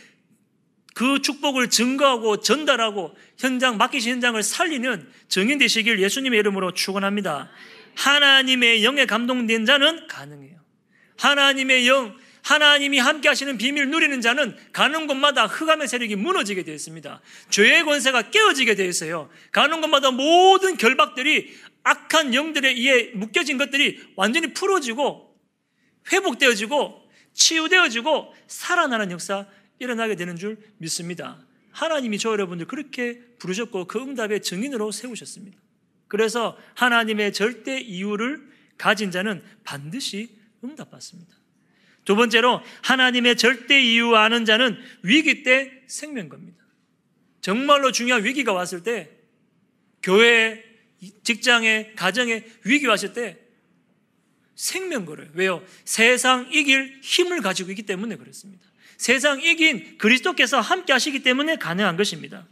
그 0.95 1.21
축복을 1.21 1.69
증거하고 1.69 2.41
전달하고 2.41 3.15
현장 3.37 3.77
맡기신 3.77 4.13
현장을 4.13 4.43
살리는 4.43 5.07
증인 5.29 5.59
되시길 5.59 6.01
예수님의 6.01 6.39
이름으로 6.41 6.73
축원합니다. 6.73 7.51
하나님의 7.97 8.83
영에 8.83 9.05
감동된 9.05 9.67
자는 9.67 10.07
가능해요. 10.07 10.57
하나님의 11.19 11.87
영 11.89 12.17
하나님이 12.47 12.99
함께 13.01 13.29
하시는 13.29 13.59
비밀 13.59 13.91
누리는 13.91 14.21
자는 14.21 14.57
가는 14.73 15.09
곳마다 15.09 15.47
흑암의 15.47 15.89
세력이 15.89 16.15
무너지게 16.15 16.63
되어 16.63 16.75
있습니다. 16.75 17.21
죄의 17.51 17.83
권세가 17.83 18.31
깨어지게 18.31 18.77
되어 18.77 18.87
있어요. 18.87 19.29
가는 19.51 19.81
곳마다 19.81 20.13
모든 20.13 20.77
결박들이 20.77 21.53
악한 21.87 22.35
영들에 22.35 22.71
의해 22.71 23.13
묶여진 23.15 23.59
것들이 23.59 24.03
완전히 24.17 24.53
풀어지고 24.53 25.39
회복되어지고 26.11 27.09
치유되어지고 27.33 28.35
살아나는 28.49 29.13
역사 29.13 29.47
일어나게 29.79 30.17
되는 30.17 30.35
줄 30.35 30.59
믿습니다. 30.79 31.47
하나님이 31.71 32.19
저 32.19 32.33
여러분들 32.33 32.67
그렇게 32.67 33.21
부르셨고 33.39 33.87
그 33.87 34.01
응답의 34.01 34.43
증인으로 34.43 34.91
세우셨습니다. 34.91 35.57
그래서 36.09 36.59
하나님의 36.75 37.33
절대 37.33 37.79
이유를 37.79 38.51
가진 38.77 39.13
자는 39.13 39.45
반드시 39.63 40.31
응답받습니다. 40.65 41.37
두 42.05 42.17
번째로 42.17 42.63
하나님의 42.83 43.37
절대 43.37 43.81
이유 43.81 44.17
아는 44.17 44.45
자는 44.45 44.77
위기 45.03 45.45
때 45.45 45.71
생명 45.87 46.29
겁니다. 46.29 46.65
정말로 47.41 47.93
중요한 47.93 48.25
위기가 48.25 48.53
왔을 48.53 48.83
때 48.83 49.11
교회 50.03 50.66
직장에, 51.23 51.93
가정에 51.97 52.45
위기 52.65 52.87
왔을 52.87 53.13
때 53.13 53.39
생명 54.55 55.05
걸어요. 55.05 55.29
왜요? 55.35 55.63
세상 55.85 56.51
이길 56.51 57.01
힘을 57.03 57.43
가지고 57.43 57.71
있기 57.71 57.83
때문에 57.83 58.17
그렇습니다. 58.17 58.67
세상 58.97 59.41
이긴 59.43 59.99
그리스도께서 59.99 60.61
함께 60.61 60.93
하시기 60.93 61.23
때문에 61.23 61.57
가능한 61.57 61.97
것입니다. 61.97 62.47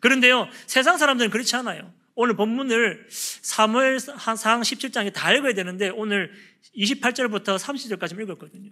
그런데요, 0.00 0.48
세상 0.66 0.96
사람들은 0.96 1.30
그렇지 1.30 1.56
않아요. 1.56 1.92
오늘 2.14 2.36
본문을 2.36 3.06
사무엘상 3.10 4.16
17장에 4.16 5.12
다 5.12 5.32
읽어야 5.32 5.54
되는데 5.54 5.88
오늘 5.88 6.32
28절부터 6.76 7.58
30절까지 7.58 8.20
읽었거든요. 8.22 8.70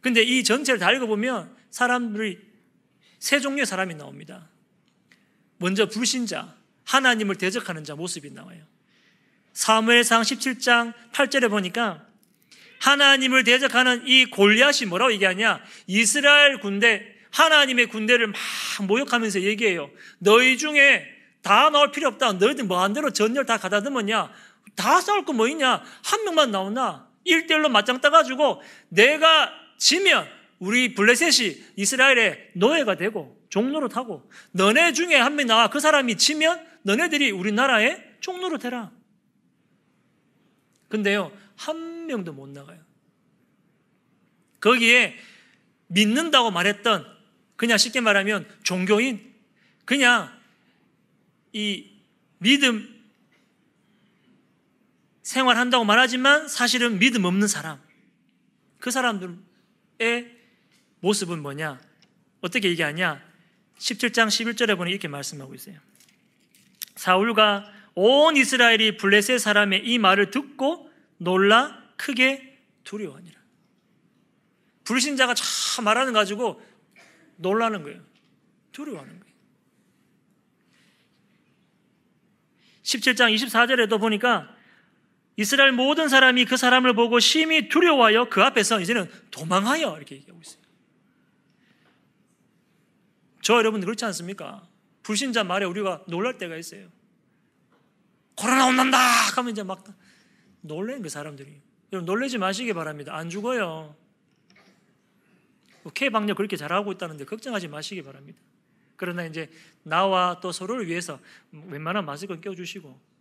근데 0.00 0.22
이 0.22 0.42
전체를 0.44 0.80
다 0.80 0.92
읽어보면 0.92 1.54
사람들이 1.70 2.38
세 3.18 3.40
종류의 3.40 3.66
사람이 3.66 3.94
나옵니다. 3.94 4.48
먼저 5.58 5.88
불신자, 5.88 6.56
하나님을 6.84 7.36
대적하는 7.36 7.84
자 7.84 7.94
모습이 7.94 8.30
나와요. 8.30 8.62
사무엘상 9.52 10.22
17장 10.22 10.94
8절에 11.12 11.50
보니까 11.50 12.06
하나님을 12.80 13.44
대적하는 13.44 14.02
이 14.06 14.26
골리앗이 14.26 14.88
뭐라고 14.88 15.12
얘기하냐? 15.12 15.60
이스라엘 15.86 16.58
군대, 16.58 17.06
하나님의 17.30 17.86
군대를 17.86 18.26
막 18.28 18.36
모욕하면서 18.86 19.42
얘기해요. 19.42 19.90
너희 20.18 20.58
중에 20.58 21.06
다 21.42 21.70
나올 21.70 21.92
필요 21.92 22.08
없다. 22.08 22.32
너희들 22.34 22.64
뭐한 22.64 22.92
대로 22.92 23.10
전열 23.12 23.46
다 23.46 23.56
가다듬었냐? 23.58 24.32
다 24.74 25.00
싸울 25.00 25.24
거 25.24 25.32
뭐 25.32 25.46
있냐? 25.48 25.82
한 26.02 26.24
명만 26.24 26.50
나오나? 26.50 27.08
1대1로 27.26 27.68
맞짱 27.68 28.00
떠가지고 28.00 28.62
내가 28.88 29.52
지면 29.78 30.26
우리 30.58 30.94
블레셋이 30.94 31.56
이스라엘의 31.76 32.50
노예가 32.54 32.96
되고 32.96 33.40
종로로 33.48 33.88
타고 33.88 34.28
너네 34.52 34.92
중에 34.92 35.14
한 35.16 35.36
명 35.36 35.46
나와 35.46 35.68
그 35.68 35.78
사람이 35.78 36.16
지면 36.16 36.64
너네들이 36.82 37.30
우리나라의 37.30 38.16
총로로 38.20 38.58
되라. 38.58 38.90
근데요, 40.88 41.32
한 41.56 42.06
명도 42.06 42.32
못 42.32 42.48
나가요. 42.48 42.80
거기에 44.60 45.16
믿는다고 45.88 46.50
말했던, 46.50 47.06
그냥 47.56 47.78
쉽게 47.78 48.00
말하면 48.00 48.48
종교인, 48.62 49.34
그냥 49.84 50.32
이 51.52 51.90
믿음 52.38 52.88
생활한다고 55.22 55.84
말하지만 55.84 56.48
사실은 56.48 56.98
믿음 56.98 57.24
없는 57.24 57.46
사람. 57.48 57.80
그 58.78 58.90
사람들의 58.90 59.38
모습은 61.00 61.40
뭐냐? 61.40 61.80
어떻게 62.40 62.68
얘기하냐? 62.70 63.22
17장 63.78 64.26
11절에 64.28 64.76
보니 64.76 64.90
이렇게 64.90 65.08
말씀하고 65.08 65.54
있어요. 65.54 65.78
사울과 67.02 67.64
온 67.94 68.36
이스라엘이 68.36 68.96
블레셋 68.96 69.40
사람의 69.40 69.84
이 69.84 69.98
말을 69.98 70.30
듣고 70.30 70.88
놀라 71.16 71.82
크게 71.96 72.60
두려워하니라. 72.84 73.40
불신자가 74.84 75.34
참 75.34 75.84
말하는 75.84 76.12
가지고 76.12 76.62
놀라는 77.36 77.82
거예요. 77.82 78.00
두려워하는 78.70 79.18
거예요. 79.18 79.34
17장 82.84 83.34
24절에도 83.34 83.98
보니까 83.98 84.54
이스라엘 85.36 85.72
모든 85.72 86.08
사람이 86.08 86.44
그 86.44 86.56
사람을 86.56 86.94
보고 86.94 87.18
심히 87.18 87.68
두려워하여 87.68 88.28
그 88.28 88.44
앞에서 88.44 88.80
이제는 88.80 89.10
도망하여 89.32 89.96
이렇게 89.96 90.16
얘기하고 90.16 90.40
있어요. 90.40 90.62
저 93.42 93.54
여러분들 93.54 93.86
그렇지 93.86 94.04
않습니까? 94.04 94.71
불신자 95.02 95.44
말에 95.44 95.64
우리가 95.66 96.04
놀랄 96.06 96.38
때가 96.38 96.56
있어요. 96.56 96.88
코로나 98.36 98.66
온난다 98.66 98.98
하면 99.36 99.52
이제 99.52 99.62
막 99.62 99.84
놀래는 100.62 101.02
그 101.02 101.08
사람들이. 101.08 101.60
여러분 101.92 102.06
놀래지 102.06 102.38
마시기 102.38 102.72
바랍니다. 102.72 103.14
안 103.14 103.28
죽어요. 103.28 103.94
K 105.94 106.10
방역 106.10 106.36
그렇게 106.36 106.56
잘하고 106.56 106.92
있다는데 106.92 107.24
걱정하지 107.24 107.68
마시기 107.68 108.02
바랍니다. 108.02 108.38
그러나 108.96 109.24
이제 109.24 109.50
나와 109.82 110.38
또 110.40 110.52
서로를 110.52 110.86
위해서 110.86 111.18
웬만한 111.50 112.04
마스크 112.04 112.40
껴주시고. 112.40 113.12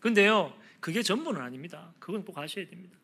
근데요, 0.00 0.56
그게 0.80 1.02
전부는 1.02 1.40
아닙니다. 1.40 1.92
그건 1.98 2.24
꼭 2.24 2.38
아셔야 2.38 2.66
됩니다. 2.66 2.96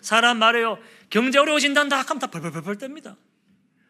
사람 0.00 0.38
말해요. 0.38 0.78
경제 1.10 1.38
어려워진단다 1.38 2.00
하면 2.00 2.18
다 2.18 2.28
벌벌벌벌 2.28 2.78
뗍니다. 2.78 3.16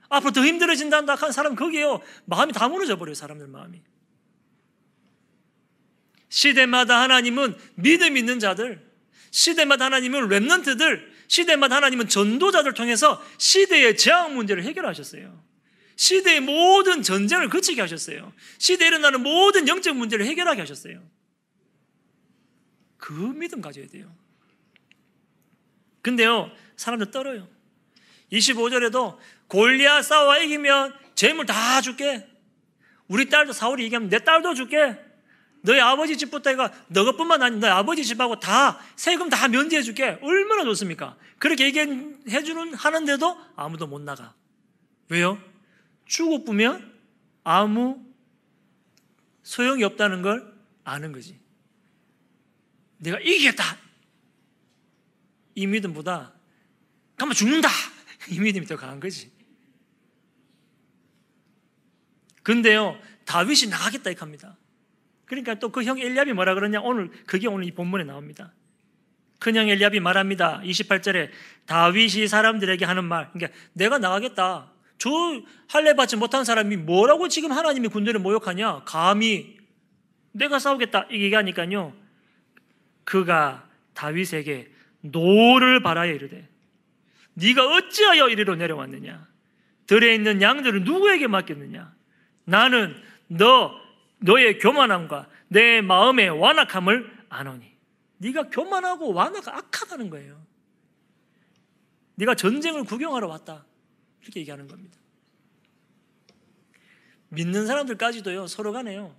앞으로 0.09 0.33
더 0.33 0.45
힘들어진단다 0.45 1.15
하는 1.15 1.33
사람 1.33 1.55
거기에요. 1.55 2.01
마음이 2.27 2.53
다 2.53 2.69
무너져 2.69 2.97
버려요. 2.97 3.15
사람들 3.15 3.47
마음이. 3.49 3.83
시대마다 6.29 7.01
하나님은 7.03 7.57
믿음 7.77 8.17
있는 8.17 8.39
자들, 8.39 8.85
시대마다 9.31 9.87
하나님은 9.87 10.29
랩런트들, 10.29 11.17
시대마다 11.29 11.77
하나님은 11.77 12.09
전도자들 12.09 12.75
통해서 12.75 13.23
시대의 13.39 13.97
재앙 13.97 14.35
문제를 14.35 14.65
해결하셨어요. 14.65 15.45
시대의 15.97 16.41
모든 16.41 17.03
전쟁을 17.03 17.49
그치게 17.49 17.81
하셨어요. 17.81 18.33
시대에 18.59 18.89
일어나는 18.89 19.23
모든 19.23 19.67
영적 19.67 19.97
문제를 19.97 20.27
해결하게 20.27 20.61
하셨어요. 20.61 21.03
그 22.99 23.13
믿음 23.13 23.61
가져야 23.61 23.87
돼요. 23.87 24.15
근데요, 26.03 26.51
사람들 26.77 27.11
떨어요. 27.11 27.49
25절에도 28.33 29.17
골리앗 29.49 30.05
싸워 30.05 30.37
이기면 30.39 30.95
재물 31.15 31.47
다 31.47 31.81
줄게. 31.81 32.29
우리 33.09 33.29
딸도 33.29 33.53
사울이 33.53 33.87
이기면 33.87 34.09
내 34.09 34.19
딸도 34.19 34.55
줄게. 34.55 34.99
너희 35.63 35.81
아버지 35.81 36.17
집부터 36.17 36.51
해가 36.51 36.73
너것뿐만 36.89 37.43
아니라 37.43 37.61
너희 37.61 37.71
아버지 37.71 38.05
집하고 38.05 38.39
다 38.39 38.79
세금 38.95 39.29
다 39.29 39.49
면제해 39.49 39.83
줄게. 39.83 40.19
얼마나 40.23 40.65
좋습니까? 40.65 41.17
그렇게 41.39 41.65
얘기해 41.65 42.43
주는 42.45 42.75
하는데도 42.75 43.37
아무도 43.57 43.87
못 43.87 44.01
나가. 44.01 44.35
왜요? 45.09 45.41
죽어보면 46.07 46.95
아무 47.45 48.05
소용이 49.43 49.85
없다는 49.85 50.23
걸 50.23 50.53
아는 50.85 51.13
거지. 51.13 51.39
내가 52.99 53.19
이기겠다. 53.21 53.77
이 55.55 55.67
믿음보다 55.67 56.33
가만 57.17 57.35
죽는다. 57.35 57.69
이 58.31 58.41
믿음이 58.41 58.67
더 58.67 58.77
강한 58.77 59.01
거지. 59.01 59.36
근데요, 62.47 62.97
다윗이 63.25 63.71
나가겠다 63.71 64.09
이렇게 64.11 64.21
합니다. 64.21 64.57
그러니까 65.25 65.57
또 65.57 65.71
그 65.71 65.83
형 65.83 65.99
엘리압이 65.99 66.33
뭐라 66.33 66.55
그러냐? 66.55 66.81
오늘 66.81 67.11
그게 67.27 67.49
오늘 67.49 67.67
이 67.67 67.73
본문에 67.73 68.05
나옵니다. 68.05 68.53
큰형 69.41 69.69
엘리압이 69.69 69.99
말합니다. 69.99 70.61
28절에 70.63 71.31
다윗이 71.67 72.29
사람들에게 72.29 72.85
하는 72.85 73.03
말. 73.05 73.33
그러니까 73.33 73.59
내가 73.73 73.99
나가겠다. 73.99 74.71
저 74.97 75.11
할례 75.67 75.95
받지 75.95 76.17
못한 76.17 76.45
사람이 76.45 76.77
뭐라고 76.77 77.27
지금 77.27 77.51
하나님의 77.51 77.91
군대를 77.91 78.21
모욕하냐? 78.21 78.85
감히 78.85 79.57
내가 80.31 80.61
싸우겠다 80.61 81.09
이 81.11 81.21
얘기하니까요. 81.25 81.95
그가 83.03 83.69
다윗에게 83.95 84.71
노를 85.01 85.83
발하여 85.83 86.13
이르되 86.13 86.49
네가 87.35 87.67
어찌하여 87.67 88.29
이리로 88.29 88.55
내려왔느냐? 88.55 89.27
들에 89.89 90.15
있는 90.15 90.41
양들을 90.41 90.85
누구에게 90.85 91.27
맡겼느냐? 91.27 91.96
나는 92.47 92.95
너 93.29 93.73
너의 94.19 94.59
교만함과 94.59 95.29
네 95.49 95.81
마음의 95.83 96.31
완악함을 96.31 97.27
아노니. 97.29 97.77
네가 98.19 98.49
교만하고 98.51 99.13
완악 99.13 99.47
악하다는 99.47 100.09
거예요. 100.11 100.41
네가 102.15 102.35
전쟁을 102.35 102.85
구경하러 102.85 103.29
왔다. 103.29 103.67
이렇게 104.23 104.41
얘기하는 104.41 104.69
겁니다. 104.69 104.97
믿는 107.29 107.67
사람들까지도요, 107.67 108.47
서로 108.47 108.73
간에요. 108.73 109.15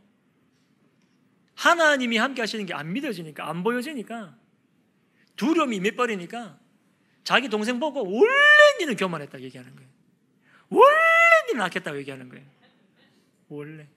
하나님이 1.56 2.18
함께 2.18 2.42
하시는 2.42 2.66
게 2.66 2.74
안 2.74 2.94
믿어지니까, 2.94 3.48
안 3.50 3.64
보여지니까, 3.64 4.36
두려움이 5.36 5.76
임해버리니까, 5.78 6.58
자기 7.24 7.50
동생 7.50 7.80
보고, 7.80 8.04
원래 8.04 8.32
니는 8.80 8.96
교만했다 8.96 9.42
얘기하는 9.42 9.76
거예요. 9.76 9.90
원래 10.70 10.96
니는 11.50 11.62
악했다고 11.62 11.98
얘기하는 12.00 12.30
거예요. 12.30 12.46
원래. 13.50 13.88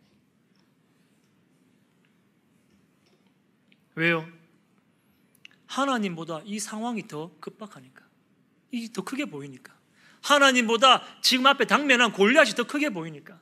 왜요? 3.95 4.27
하나님보다 5.67 6.43
이 6.45 6.59
상황이 6.59 7.07
더 7.07 7.31
급박하니까. 7.41 8.05
이게 8.71 8.93
더 8.93 9.03
크게 9.03 9.27
보이니까. 9.27 9.75
하나님보다 10.23 11.03
지금 11.23 11.47
앞에 11.47 11.65
당면한 11.65 12.13
골리앗이 12.13 12.53
더 12.53 12.65
크게 12.65 12.91
보이니까. 12.91 13.41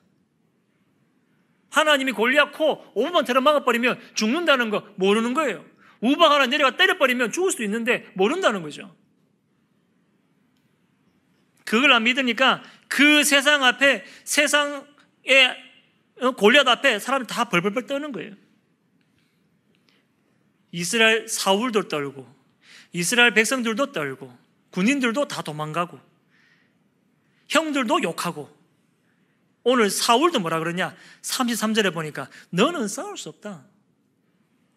하나님이 1.70 2.12
골리앗 2.12 2.52
코 2.52 2.92
5분 2.94 3.26
테러 3.26 3.40
막아버리면 3.40 4.00
죽는다는 4.14 4.70
거 4.70 4.86
모르는 4.96 5.34
거예요. 5.34 5.64
우박 6.00 6.32
하나 6.32 6.46
내려가 6.46 6.76
때려버리면 6.76 7.32
죽을 7.32 7.50
수도 7.50 7.64
있는데 7.64 8.10
모른다는 8.14 8.62
거죠. 8.62 8.94
그걸 11.64 11.92
안 11.92 12.04
믿으니까 12.04 12.62
그 12.88 13.24
세상 13.24 13.62
앞에 13.64 14.04
세상의 14.24 15.67
골리앗 16.36 16.66
앞에 16.66 16.98
사람이 16.98 17.26
다 17.26 17.48
벌벌벌 17.48 17.86
떠는 17.86 18.12
거예요. 18.12 18.34
이스라엘 20.72 21.28
사울도 21.28 21.88
떨고 21.88 22.26
이스라엘 22.92 23.34
백성들도 23.34 23.92
떨고 23.92 24.36
군인들도 24.70 25.28
다 25.28 25.42
도망가고 25.42 25.98
형들도 27.48 28.02
욕하고 28.02 28.54
오늘 29.64 29.88
사울도 29.90 30.40
뭐라 30.40 30.58
그러냐 30.58 30.94
33절에 31.22 31.92
보니까 31.92 32.28
너는 32.50 32.88
싸울 32.88 33.16
수 33.16 33.30
없다 33.30 33.64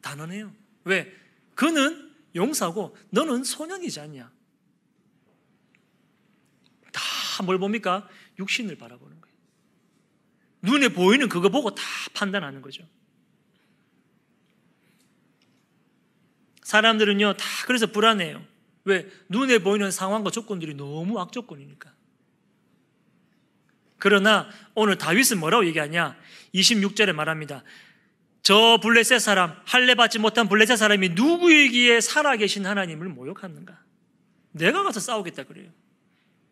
단언해요 0.02 0.54
왜? 0.86 1.14
그는 1.56 2.14
용사고 2.36 2.96
너는 3.10 3.44
소년이지 3.44 4.00
않냐 4.00 4.32
다 6.94 7.02
뭘 7.44 7.58
봅니까? 7.60 8.08
육신을 8.40 8.78
바라보는 8.78 9.11
눈에 10.62 10.90
보이는 10.90 11.28
그거 11.30 11.50
보고 11.50 11.74
다 11.74 11.84
판단하는 12.14 12.62
거죠 12.62 12.84
사람들은요, 16.64 17.34
다 17.34 17.46
그래서 17.68 17.88
불안해요. 17.88 18.42
왜? 18.86 19.06
눈에 19.28 19.60
보이는 19.60 19.92
상황과 19.92 20.32
조건들이 20.32 20.74
너무 20.74 21.20
악조건이니까. 21.20 21.92
그러나 23.98 24.50
오늘 24.74 24.98
다윗은 24.98 25.40
뭐라고 25.40 25.66
얘기하냐? 25.68 26.18
26절에 26.56 27.14
말합니다. 27.14 27.64
저 28.42 28.80
블레셋 28.82 29.20
사람, 29.20 29.54
할례 29.66 29.96
받지 29.96 30.18
못한 30.18 30.48
블레셋 30.48 30.78
사람이 30.78 31.10
누구이기에 31.10 32.00
살아계신 32.02 32.66
하나님을 32.66 33.10
모욕하는가? 33.10 33.78
내가 34.54 34.84
가서 34.84 35.00
싸우겠다 35.00 35.44
그래요. 35.44 35.70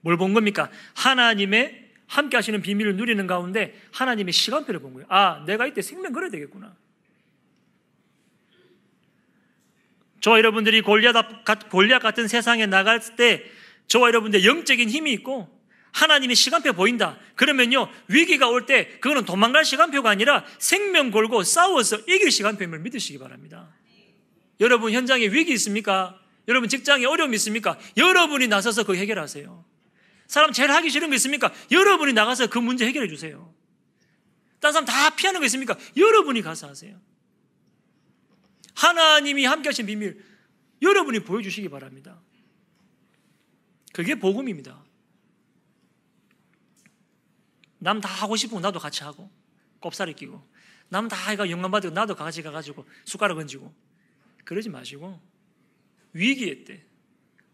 뭘 0.02 0.17
본 0.17 0.34
겁니까? 0.34 0.69
하나님의 0.95 1.88
함께 2.10 2.36
하시는 2.36 2.60
비밀을 2.62 2.95
누리는 2.95 3.26
가운데 3.28 3.80
하나님의 3.93 4.34
시간표를 4.34 4.82
본 4.82 4.93
거예요. 4.95 5.06
아, 5.10 5.43
내가 5.45 5.67
이때 5.67 5.82
생명 5.82 6.12
걸어야 6.12 6.32
되겠구나. 6.32 6.76
저와 10.19 10.39
여러분들이 10.39 10.82
골리앗 10.82 12.02
같은 12.02 12.28
세상에 12.28 12.65
나갈 12.65 13.00
때 13.15 13.43
저와 13.88 14.08
여러분들 14.10 14.43
영적인 14.43 14.89
힘이 14.89 15.13
있고 15.13 15.48
하나님의 15.91 16.36
시간표 16.36 16.74
보인다. 16.74 17.17
그러면요, 17.36 17.88
위기가 18.08 18.50
올 18.50 18.65
때 18.65 19.00
그거는 19.00 19.26
도망갈 19.26 19.63
시간표가 19.63 20.10
아니라 20.10 20.45
생명 20.58 21.12
걸고 21.12 21.43
싸워서 21.43 21.98
이길 22.08 22.32
시간표임을 22.32 22.80
믿으시기 22.80 23.19
바랍니다. 23.19 23.69
여러분 24.60 24.91
현장에 24.91 25.28
위기 25.28 25.54
있습니까? 25.54 26.19
여러분 26.48 26.69
직장에 26.69 27.06
어려움 27.06 27.34
있습니까? 27.36 27.78
여러분이 27.98 28.48
나서서 28.48 28.84
그 28.84 28.95
해결하세요. 28.95 29.63
사람 30.30 30.54
제일 30.54 30.70
하기 30.72 30.92
싫은 30.92 31.10
거 31.10 31.15
있습니까? 31.15 31.52
여러분이 31.72 32.13
나가서 32.13 32.48
그 32.48 32.60
문제 32.60 32.86
해결해 32.86 33.10
주세요. 33.10 33.52
다른 34.60 34.74
사람 34.74 34.86
다 34.86 35.15
피하는 35.15 35.39
거 35.39 35.46
있습니까? 35.48 35.76
여러분이 35.98 36.44
가서 36.44 36.70
하세요. 36.70 37.02
하나님이 38.76 39.46
함께 39.46 39.70
하신 39.70 39.88
비밀 39.88 40.24
여러분이 40.82 41.22
보여주시기 41.22 41.68
바랍니다. 41.70 42.22
그게 43.92 44.15
복음입니다. 44.15 44.86
남 47.80 48.00
다 48.00 48.08
하고 48.10 48.36
싶으면 48.36 48.62
나도 48.62 48.78
같이 48.78 49.04
하고 49.04 49.32
꼽사리 49.80 50.13
끼고 50.13 50.46
남다 50.89 51.15
해가 51.30 51.50
영감 51.50 51.72
받고 51.72 51.89
나도 51.89 52.15
같이 52.15 52.44
가가지고 52.44 52.86
숟가락 53.06 53.38
얹고 53.39 53.74
그러지 54.46 54.70
마시고 54.70 55.20
위기의 56.13 56.65
때, 56.65 56.84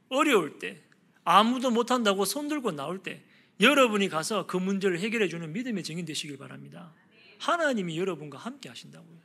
어려울 0.09 0.59
때, 0.59 0.81
아무도 1.25 1.71
못한다고 1.71 2.23
손들고 2.23 2.71
나올 2.71 3.03
때 3.03 3.21
여러분이 3.59 4.07
가서 4.09 4.47
그 4.47 4.55
문제를 4.57 4.99
해결해 4.99 5.27
주는 5.27 5.51
믿음의 5.51 5.83
증인 5.83 6.05
되시길 6.05 6.37
바랍니다. 6.37 6.93
하나님이 7.39 7.97
여러분과 7.97 8.37
함께 8.37 8.69
하신다고요. 8.69 9.19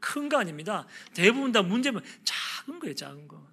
큰 0.00 0.28
거 0.28 0.38
아닙니다. 0.38 0.86
대부분 1.14 1.52
다 1.52 1.62
문제 1.62 1.90
보면 1.90 2.06
작은 2.24 2.78
거예요, 2.80 2.94
작은 2.94 3.28
거. 3.28 3.46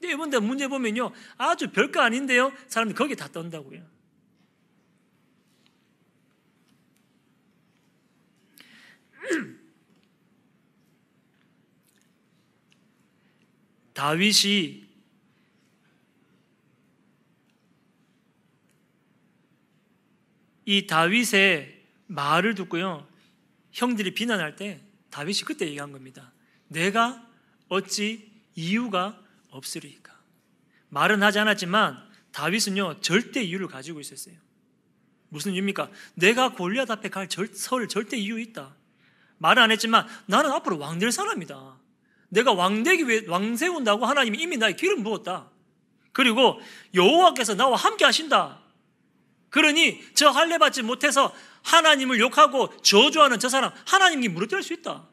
대부분 0.00 0.30
다 0.30 0.40
문제 0.40 0.66
보면요, 0.66 1.12
아주 1.36 1.70
별거 1.70 2.00
아닌데요, 2.00 2.52
사람들이 2.66 2.96
거기 2.96 3.14
다 3.14 3.28
떤다고요. 3.28 3.86
다윗이 13.94 14.81
이 20.64 20.86
다윗의 20.86 21.82
말을 22.06 22.54
듣고요. 22.54 23.06
형들이 23.72 24.14
비난할 24.14 24.56
때 24.56 24.80
다윗이 25.10 25.40
그때 25.40 25.66
얘기한 25.66 25.92
겁니다. 25.92 26.32
내가 26.68 27.26
어찌 27.68 28.30
이유가 28.54 29.18
없으리까? 29.50 30.12
말은 30.88 31.22
하지 31.22 31.38
않았지만 31.38 31.98
다윗은요 32.32 33.00
절대 33.00 33.42
이유를 33.42 33.68
가지고 33.68 34.00
있었어요. 34.00 34.36
무슨 35.28 35.52
이유입니까? 35.52 35.90
내가 36.14 36.52
골리앗 36.52 36.90
앞에 36.90 37.08
갈설 37.08 37.88
절대 37.88 38.18
이유 38.18 38.38
있다. 38.38 38.74
말은 39.38 39.62
안 39.62 39.70
했지만 39.70 40.06
나는 40.26 40.50
앞으로 40.52 40.78
왕 40.78 40.98
될 40.98 41.10
사람이다. 41.10 41.78
내가 42.28 42.52
왕 42.52 42.82
되기 42.82 43.06
위해 43.08 43.22
왕 43.28 43.56
세운다고 43.56 44.06
하나님이 44.06 44.38
이미 44.38 44.56
나의 44.56 44.76
기름 44.76 45.02
부었다. 45.02 45.50
그리고 46.12 46.60
여호와께서 46.94 47.54
나와 47.54 47.76
함께 47.76 48.04
하신다. 48.04 48.61
그러니 49.52 50.02
저 50.14 50.30
할례 50.30 50.56
받지 50.56 50.82
못해서 50.82 51.32
하나님을 51.62 52.18
욕하고 52.18 52.74
저주하는 52.80 53.38
저 53.38 53.50
사람 53.50 53.70
하나님이 53.86 54.28
무너뜨릴 54.28 54.62
수 54.62 54.72
있다. 54.72 55.06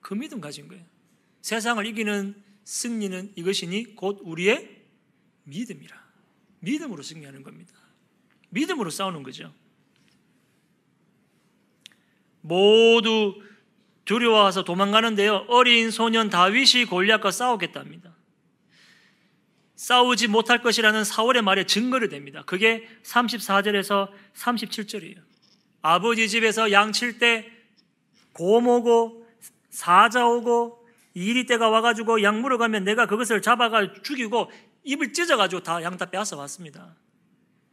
그 0.00 0.14
믿음 0.14 0.40
가진 0.40 0.68
거예요. 0.68 0.84
세상을 1.40 1.84
이기는 1.86 2.34
승리는 2.64 3.32
이것이니 3.36 3.96
곧 3.96 4.20
우리의 4.22 4.82
믿음이라. 5.44 5.96
믿음으로 6.60 7.02
승리하는 7.02 7.42
겁니다. 7.42 7.72
믿음으로 8.50 8.90
싸우는 8.90 9.22
거죠. 9.22 9.52
모두 12.42 13.40
두려워서 14.04 14.62
도망가는데요. 14.62 15.46
어린 15.48 15.90
소년 15.90 16.28
다윗이 16.28 16.84
골리앗과 16.84 17.30
싸우겠답니다. 17.30 18.15
싸우지 19.76 20.28
못할 20.28 20.62
것이라는 20.62 21.04
사월의 21.04 21.42
말에 21.42 21.64
증거를 21.64 22.08
댑니다. 22.08 22.44
그게 22.46 22.88
34절에서 23.02 24.10
37절이에요. 24.34 25.22
아버지 25.82 26.28
집에서 26.28 26.72
양칠 26.72 27.18
때 27.18 27.50
고모고 28.32 29.26
사자 29.70 30.26
오고 30.26 30.84
이리 31.14 31.46
때가 31.46 31.68
와가지고 31.68 32.22
양 32.22 32.40
물어가면 32.40 32.84
내가 32.84 33.06
그것을 33.06 33.40
잡아가 33.42 33.92
죽이고 34.02 34.50
입을 34.84 35.12
찢어가지고 35.12 35.62
다 35.62 35.82
양 35.82 35.96
다 35.96 36.06
빼앗아 36.06 36.36
왔습니다. 36.36 36.96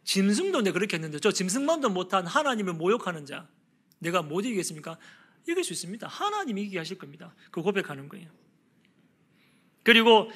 짐승도 0.04 0.62
내 0.62 0.72
그렇게 0.72 0.98
했는데 0.98 1.20
저 1.20 1.32
짐승만도 1.32 1.90
못한 1.90 2.28
하나님을 2.28 2.74
모욕하는 2.74 3.26
자 3.26 3.48
내가 4.00 4.22
못 4.22 4.46
이기겠습니까? 4.46 4.98
이길 5.48 5.64
수 5.64 5.74
있습니다. 5.74 6.08
하나님이 6.08 6.64
이기게 6.64 6.78
하실 6.78 6.98
겁니다. 6.98 7.34
그 7.52 7.62
고백하는 7.62 8.10
거예요. 8.10 8.30
그리고 9.84 10.30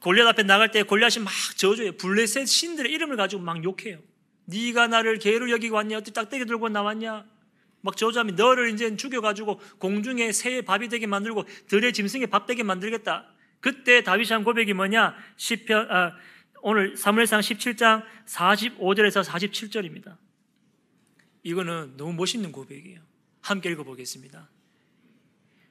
골리앗 0.00 0.28
앞에 0.28 0.42
나갈 0.42 0.70
때 0.70 0.82
골리앗이 0.82 1.24
막 1.24 1.32
저주해요. 1.56 1.92
블레셋 1.92 2.46
신들의 2.46 2.92
이름을 2.92 3.16
가지고 3.16 3.42
막 3.42 3.62
욕해요. 3.64 3.98
네가 4.46 4.86
나를 4.88 5.18
개로 5.18 5.50
여기고 5.50 5.76
왔냐? 5.76 5.96
어떻게 5.96 6.12
딱대기 6.12 6.44
들고 6.44 6.68
나왔냐? 6.68 7.24
막 7.80 7.96
저주하면 7.96 8.34
너를 8.36 8.70
이제 8.70 8.96
죽여가지고 8.96 9.60
공중에 9.78 10.32
새의 10.32 10.62
밥이 10.62 10.88
되게 10.88 11.06
만들고 11.06 11.44
들의 11.68 11.92
짐승의 11.92 12.28
밥 12.28 12.46
되게 12.46 12.62
만들겠다. 12.62 13.26
그때 13.60 14.02
다윗이 14.02 14.28
한 14.30 14.44
고백이 14.44 14.72
뭐냐? 14.74 15.16
시편 15.36 15.90
아, 15.90 16.16
오늘 16.62 16.96
사무엘상 16.96 17.40
17장 17.40 18.04
45절에서 18.26 19.24
47절입니다. 19.24 20.16
이거는 21.42 21.96
너무 21.96 22.12
멋있는 22.12 22.50
고백이에요. 22.50 23.00
함께 23.40 23.70
읽어보겠습니다. 23.70 24.48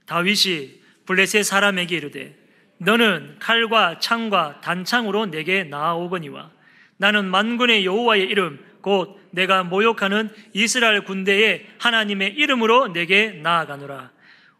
다윗이 0.05 0.81
블레셋 1.05 1.43
사람에게 1.43 1.97
이르되 1.97 2.44
너는 2.77 3.37
칼과 3.39 3.99
창과 3.99 4.61
단창으로 4.61 5.27
내게 5.27 5.63
나아오거니와 5.63 6.51
나는 6.97 7.25
만군의 7.25 7.85
여호와의 7.85 8.23
이름 8.23 8.59
곧 8.81 9.19
내가 9.31 9.63
모욕하는 9.63 10.29
이스라엘 10.53 11.01
군대의 11.01 11.65
하나님의 11.79 12.33
이름으로 12.33 12.89
내게 12.93 13.31
나아가노라. 13.31 14.11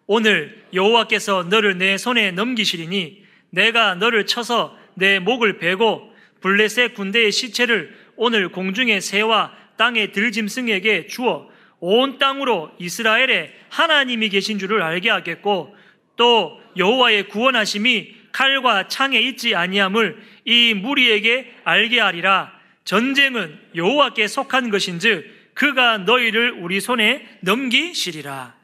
오늘 0.08 0.63
여호와께서 0.73 1.43
너를 1.43 1.78
내 1.78 1.97
손에 1.97 2.32
넘기시리니 2.32 3.23
내가 3.51 3.95
너를 3.95 4.25
쳐서 4.25 4.78
내 4.95 5.19
목을 5.19 5.60
베고 5.60 6.12
블레셋 6.41 6.93
군대의 6.93 7.32
시체를 7.32 7.95
오늘 8.15 8.49
공중의 8.49 9.01
새와 9.01 9.51
땅의 9.78 10.12
들짐승에게 10.12 11.08
주어 11.08 11.49
온 11.80 12.17
땅으로 12.17 12.71
이스라엘에 12.80 13.54
하나님이 13.69 14.30
계신 14.30 14.58
줄을 14.58 14.82
알게 14.82 15.10
하겠고 15.10 15.75
또 16.15 16.60
여호와의 16.78 17.28
구원하심이 17.30 18.16
칼과 18.32 18.88
창에 18.88 19.20
있지 19.22 19.56
아니함을 19.56 20.22
이 20.46 20.74
무리에게 20.74 21.56
알게 21.64 22.00
하리라. 22.00 22.54
전쟁은 22.84 23.60
여호와께 23.76 24.28
속한 24.28 24.70
것인즉 24.70 25.54
그가 25.54 26.00
너희를 26.00 26.52
우리 26.52 26.82
손에 26.82 27.26
넘기시리라. 27.42 28.56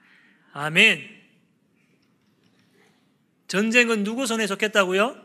아멘. 0.53 1.09
전쟁은 3.47 4.03
누구 4.03 4.27
손에 4.27 4.45
속했다고요? 4.47 5.17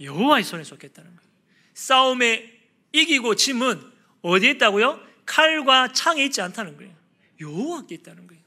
여호와의 0.00 0.44
손에 0.44 0.64
속했다는 0.64 1.10
거예요. 1.16 1.30
싸움에 1.74 2.50
이기고 2.92 3.34
짐은 3.34 3.80
어디에 4.20 4.50
있다고요? 4.52 5.00
칼과 5.26 5.92
창에 5.92 6.24
있지 6.24 6.40
않다는 6.42 6.76
거예요. 6.76 6.92
여호와께 7.40 7.94
있다는 7.96 8.26
거예요. 8.26 8.42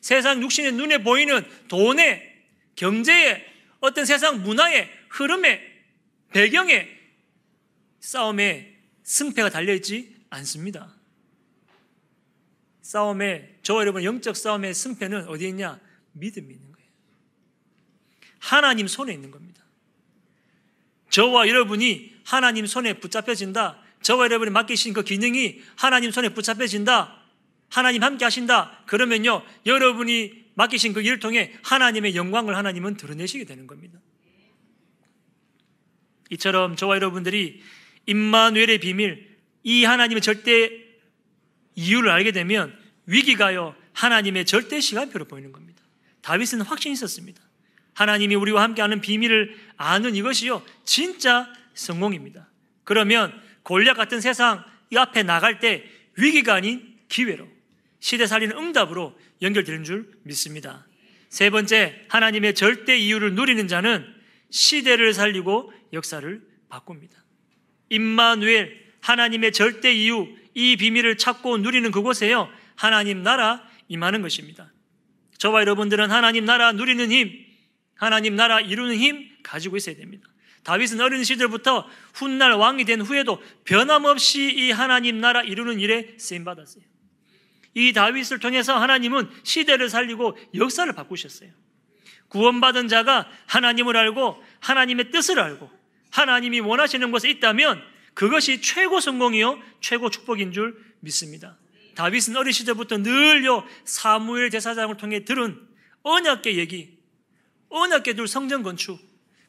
세상 0.00 0.42
육신의 0.42 0.72
눈에 0.72 0.98
보이는 0.98 1.44
돈에 1.68 2.37
경제에 2.78 3.44
어떤 3.80 4.04
세상 4.04 4.42
문화의 4.42 4.88
흐름에 5.10 5.60
배경에 6.30 6.88
싸움에 7.98 8.76
승패가 9.02 9.50
달려있지 9.50 10.14
않습니다. 10.30 10.94
싸움에 12.82 13.58
저 13.62 13.80
여러분 13.80 14.04
영적 14.04 14.36
싸움의 14.36 14.74
승패는 14.74 15.26
어디에 15.26 15.48
있냐? 15.48 15.80
믿음이 16.12 16.54
있는 16.54 16.70
거예요. 16.70 16.88
하나님 18.38 18.86
손에 18.86 19.12
있는 19.12 19.32
겁니다. 19.32 19.64
저와 21.10 21.48
여러분이 21.48 22.14
하나님 22.24 22.64
손에 22.66 22.94
붙잡혀진다. 23.00 23.82
저와 24.02 24.26
여러분이 24.26 24.52
맡기신 24.52 24.92
그 24.92 25.02
기능이 25.02 25.60
하나님 25.74 26.12
손에 26.12 26.28
붙잡혀진다. 26.28 27.24
하나님 27.70 28.04
함께 28.04 28.24
하신다. 28.24 28.84
그러면요, 28.86 29.44
여러분이 29.66 30.47
맡기신 30.58 30.92
그 30.92 31.00
일을 31.00 31.20
통해 31.20 31.52
하나님의 31.62 32.16
영광을 32.16 32.56
하나님은 32.56 32.96
드러내시게 32.96 33.44
되는 33.44 33.68
겁니다. 33.68 34.00
이처럼 36.30 36.74
저와 36.74 36.96
여러분들이 36.96 37.62
임마누엘의 38.06 38.78
비밀, 38.78 39.36
이 39.62 39.84
하나님의 39.84 40.20
절대 40.20 40.70
이유를 41.76 42.10
알게 42.10 42.32
되면 42.32 42.76
위기가요, 43.06 43.76
하나님의 43.92 44.46
절대 44.46 44.80
시간표로 44.80 45.26
보이는 45.26 45.52
겁니다. 45.52 45.80
다윗은 46.22 46.62
확신이 46.62 46.92
있었습니다. 46.94 47.40
하나님이 47.94 48.34
우리와 48.34 48.62
함께하는 48.64 49.00
비밀을 49.00 49.56
아는 49.76 50.16
이것이요, 50.16 50.64
진짜 50.84 51.52
성공입니다. 51.74 52.48
그러면 52.82 53.32
골략 53.62 53.96
같은 53.96 54.20
세상 54.20 54.64
이 54.90 54.96
앞에 54.96 55.22
나갈 55.22 55.60
때 55.60 55.84
위기가 56.16 56.54
아닌 56.54 56.98
기회로 57.08 57.46
시대 58.00 58.26
살리는 58.26 58.56
응답으로 58.56 59.16
연결되는 59.42 59.84
줄 59.84 60.10
믿습니다. 60.22 60.86
세 61.28 61.50
번째, 61.50 62.06
하나님의 62.08 62.54
절대 62.54 62.96
이유를 62.96 63.34
누리는 63.34 63.68
자는 63.68 64.06
시대를 64.50 65.14
살리고 65.14 65.72
역사를 65.92 66.42
바꿉니다. 66.68 67.24
임마누엘, 67.90 68.88
하나님의 69.00 69.52
절대 69.52 69.92
이유, 69.94 70.28
이 70.54 70.76
비밀을 70.76 71.18
찾고 71.18 71.58
누리는 71.58 71.90
그곳에요, 71.90 72.50
하나님 72.74 73.22
나라 73.22 73.62
임하는 73.88 74.22
것입니다. 74.22 74.72
저와 75.38 75.60
여러분들은 75.60 76.10
하나님 76.10 76.44
나라 76.44 76.72
누리는 76.72 77.10
힘, 77.10 77.30
하나님 77.94 78.36
나라 78.36 78.60
이루는 78.60 78.96
힘 78.96 79.28
가지고 79.42 79.76
있어야 79.76 79.96
됩니다. 79.96 80.28
다윗은 80.64 81.00
어린 81.00 81.24
시절부터 81.24 81.88
훗날 82.14 82.52
왕이 82.52 82.84
된 82.84 83.00
후에도 83.00 83.42
변함없이 83.64 84.52
이 84.52 84.70
하나님 84.70 85.20
나라 85.20 85.42
이루는 85.42 85.80
일에 85.80 86.14
쓰임 86.18 86.44
받았어요. 86.44 86.84
이 87.78 87.92
다윗을 87.92 88.40
통해서 88.40 88.76
하나님은 88.76 89.30
시대를 89.44 89.88
살리고 89.88 90.36
역사를 90.54 90.92
바꾸셨어요. 90.92 91.48
구원받은 92.26 92.88
자가 92.88 93.28
하나님을 93.46 93.96
알고 93.96 94.42
하나님의 94.58 95.12
뜻을 95.12 95.38
알고 95.38 95.70
하나님이 96.10 96.58
원하시는 96.58 97.12
곳에 97.12 97.30
있다면 97.30 97.80
그것이 98.14 98.60
최고 98.62 98.98
성공이요 98.98 99.60
최고 99.80 100.10
축복인 100.10 100.52
줄 100.52 100.76
믿습니다. 100.98 101.56
다윗은 101.94 102.36
어린 102.36 102.52
시절부터 102.52 102.98
늘요 102.98 103.64
사무엘 103.84 104.50
제사장을 104.50 104.96
통해 104.96 105.24
들은 105.24 105.56
언약계 106.02 106.56
얘기, 106.56 106.98
언약계 107.68 108.14
둘 108.14 108.26
성전 108.26 108.64
건축 108.64 108.98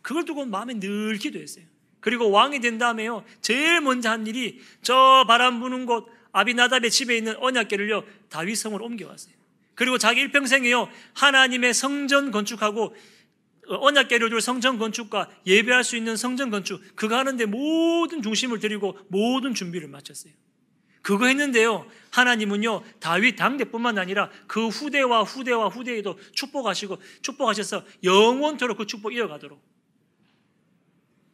그걸 0.04 0.26
두고 0.26 0.46
마음에 0.46 0.80
늘 0.80 1.18
기도했어요. 1.18 1.66
그리고 2.00 2.30
왕이 2.30 2.60
된 2.60 2.78
다음에요 2.78 3.26
제일 3.42 3.82
먼저 3.82 4.12
한 4.12 4.28
일이 4.28 4.62
저 4.84 5.26
바람 5.28 5.60
부는 5.60 5.88
곳 5.88 6.19
아비나답의 6.32 6.92
집에 6.92 7.18
있는 7.18 7.36
언약계를요 7.38 8.04
다윗 8.30 8.56
성으로 8.56 8.86
옮겨왔어요. 8.86 9.34
그리고 9.76 9.98
자기 9.98 10.22
일평생에요 10.22 10.90
하나님의 11.14 11.74
성전 11.74 12.32
건축하고 12.32 12.96
언약계를 13.68 14.30
둘 14.30 14.42
성전 14.42 14.78
건축과 14.78 15.30
예배할 15.46 15.84
수 15.84 15.96
있는 15.96 16.16
성전 16.16 16.50
건축 16.50 16.82
그거 16.96 17.18
하는데 17.18 17.46
모든 17.46 18.22
중심을 18.22 18.60
들이고 18.60 18.98
모든 19.10 19.54
준비를 19.54 19.88
마쳤어요. 19.88 20.34
그거 21.02 21.28
했는데요. 21.28 21.88
하나님은요. 22.12 22.84
다윗 23.00 23.36
당대뿐만 23.36 23.98
아니라 23.98 24.30
그 24.48 24.68
후대와 24.68 25.24
후대와 25.24 25.70
후대에도 25.70 26.20
축복하시고 26.34 26.98
축복하셔서 27.22 27.86
영원토록 28.04 28.78
그 28.78 28.86
축복 28.86 29.14
이어가도록 29.14 29.62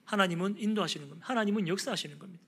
하나님은 0.05 0.55
인도하시는 0.59 1.09
겁니다. 1.09 1.27
하나님은 1.27 1.67
역사하시는 1.67 2.19
겁니다. 2.19 2.43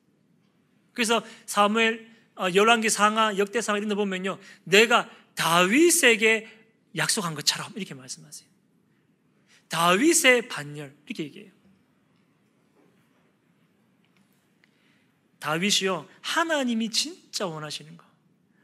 그래서 0.93 1.23
사무엘 1.45 2.07
어, 2.09 2.16
열왕기 2.39 2.89
상하 2.89 3.38
역대상하 3.38 3.77
이런 3.77 3.89
데 3.89 3.95
보면요. 3.95 4.39
내가 4.63 5.09
다윗에게 5.35 6.47
약속한 6.95 7.35
것처럼 7.35 7.71
이렇게 7.75 7.93
말씀하세요. 7.93 8.47
다윗의 9.69 10.47
반열 10.47 10.95
이렇게 11.05 11.23
얘기해요. 11.23 11.51
다윗이요 15.39 16.07
하나님이 16.21 16.89
진짜 16.89 17.45
원하시는 17.45 17.95
거, 17.95 18.03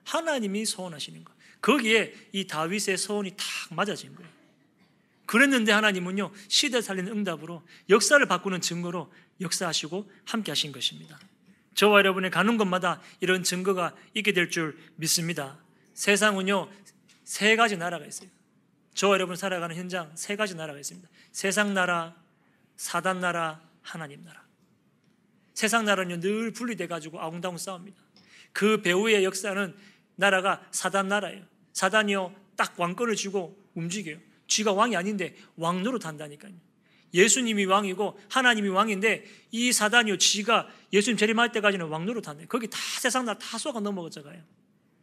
하나님이 0.06 0.66
소원하시는 0.66 1.24
거, 1.24 1.34
거기에 1.62 2.14
이 2.32 2.48
다윗의 2.48 2.98
소원이 2.98 3.32
탁 3.38 3.46
맞아진 3.72 4.16
거예요. 4.16 4.32
그랬는데 5.26 5.72
하나님은요 5.72 6.32
시대 6.48 6.82
살리는 6.82 7.12
응답으로 7.12 7.64
역사를 7.90 8.26
바꾸는 8.28 8.62
증거로 8.62 9.12
역사하시고 9.40 10.12
함께 10.26 10.52
하신 10.52 10.72
것입니다. 10.72 11.20
저와 11.74 12.00
여러분의 12.00 12.32
가는 12.32 12.58
곳마다 12.58 13.02
이런 13.20 13.44
증거가 13.44 13.96
있게 14.14 14.32
될 14.32 14.50
줄 14.50 14.78
믿습니다. 14.96 15.58
세상은요 15.94 16.70
세 17.24 17.56
가지 17.56 17.78
나라가 17.78 18.06
있어요. 18.06 18.30
저와 18.94 19.14
여러분 19.16 19.36
살아가는 19.36 19.76
현장 19.76 20.12
세 20.16 20.36
가지 20.36 20.56
나라가 20.56 20.80
있습니다. 20.80 21.08
세상 21.32 21.74
나라, 21.74 22.16
사단 22.76 23.20
나라, 23.20 23.62
하나님 23.82 24.24
나라. 24.24 24.44
세상 25.54 25.86
나라는 25.86 26.20
늘 26.20 26.52
분리돼 26.52 26.88
가지고 26.88 27.20
아웅다웅 27.22 27.58
싸웁니다. 27.58 28.02
그 28.52 28.82
배후의 28.82 29.24
역사는 29.24 29.76
나라가 30.16 30.64
사단 30.72 31.08
나라예요. 31.08 31.44
사단이요 31.74 32.36
딱 32.56 32.80
왕권을 32.80 33.16
쥐고 33.16 33.58
움직여요. 33.74 34.18
쥐가 34.48 34.74
왕이 34.74 34.96
아닌데 34.96 35.36
왕 35.56 35.82
노릇 35.82 36.06
한다니까요. 36.06 36.54
예수님이 37.14 37.66
왕이고 37.66 38.20
하나님이 38.30 38.70
왕인데 38.70 39.26
이 39.52 39.72
사단이요 39.72 40.18
쥐가 40.18 40.68
예수님 40.92 41.18
재림할 41.18 41.52
때까지는 41.52 41.88
왕 41.88 42.06
노릇한대. 42.06 42.48
거기 42.48 42.68
다 42.68 42.78
세상 43.00 43.26
나라 43.26 43.38
다 43.38 43.58
쏘가 43.58 43.80
넘어갔잖아요. 43.80 44.42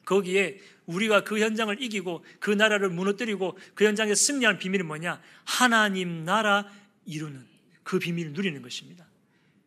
거기에 0.05 0.59
우리가 0.87 1.23
그 1.23 1.39
현장을 1.39 1.81
이기고 1.81 2.25
그 2.41 2.51
나라를 2.51 2.91
무너뜨리고 2.91 3.57
그 3.75 3.85
현장에 3.85 4.15
승리하는 4.15 4.59
비밀이 4.59 4.83
뭐냐? 4.83 5.21
하나님 5.45 6.25
나라 6.25 6.67
이루는 7.05 7.47
그 7.85 7.99
비밀을 7.99 8.33
누리는 8.33 8.61
것입니다. 8.61 9.07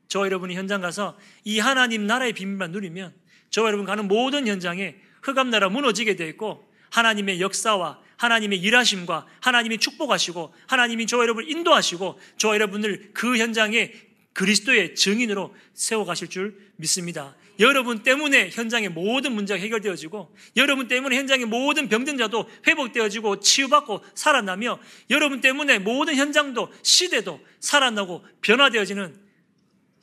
저와 0.10 0.26
여러분이 0.26 0.56
현장 0.56 0.82
가서 0.82 1.18
이 1.44 1.60
하나님 1.60 2.06
나라의 2.06 2.34
비밀만 2.34 2.72
누리면 2.72 3.14
저와 3.52 3.68
여러분 3.68 3.86
가는 3.86 4.08
모든 4.08 4.48
현장에 4.48 4.98
흑암 5.22 5.50
나라 5.50 5.70
무너지게 5.70 6.16
되어 6.16 6.28
있고 6.28 6.70
하나님의 6.90 7.40
역사와 7.40 8.02
하나님의 8.24 8.60
일하심과 8.60 9.26
하나님이 9.42 9.80
축복하시고 9.80 10.54
하나님이 10.68 11.08
저와 11.08 11.24
여러분을 11.24 11.52
인도하시고 11.52 12.20
저와 12.38 12.56
여러분을 12.56 13.12
그 13.14 13.38
현장에 13.38 13.92
그리스도의 14.32 14.96
증인으로 14.96 15.54
세워가실 15.74 16.30
줄 16.30 16.58
믿습니다. 16.78 17.36
여러분 17.60 18.02
때문에 18.02 18.50
현장의 18.50 18.90
모든 18.90 19.34
문제가 19.34 19.60
해결되어지고 19.60 20.36
여러분 20.56 20.88
때문에 20.88 21.18
현장의 21.18 21.46
모든 21.46 21.90
병든 21.90 22.18
자도 22.18 22.50
회복되어지고 22.66 23.42
치유받고 23.42 24.04
살아나며 24.16 24.80
여러분 25.10 25.42
때문에 25.42 25.80
모든 25.80 26.16
현장도 26.16 26.74
시대도 26.82 27.40
살아나고 27.60 28.26
변화되어지는 28.42 29.16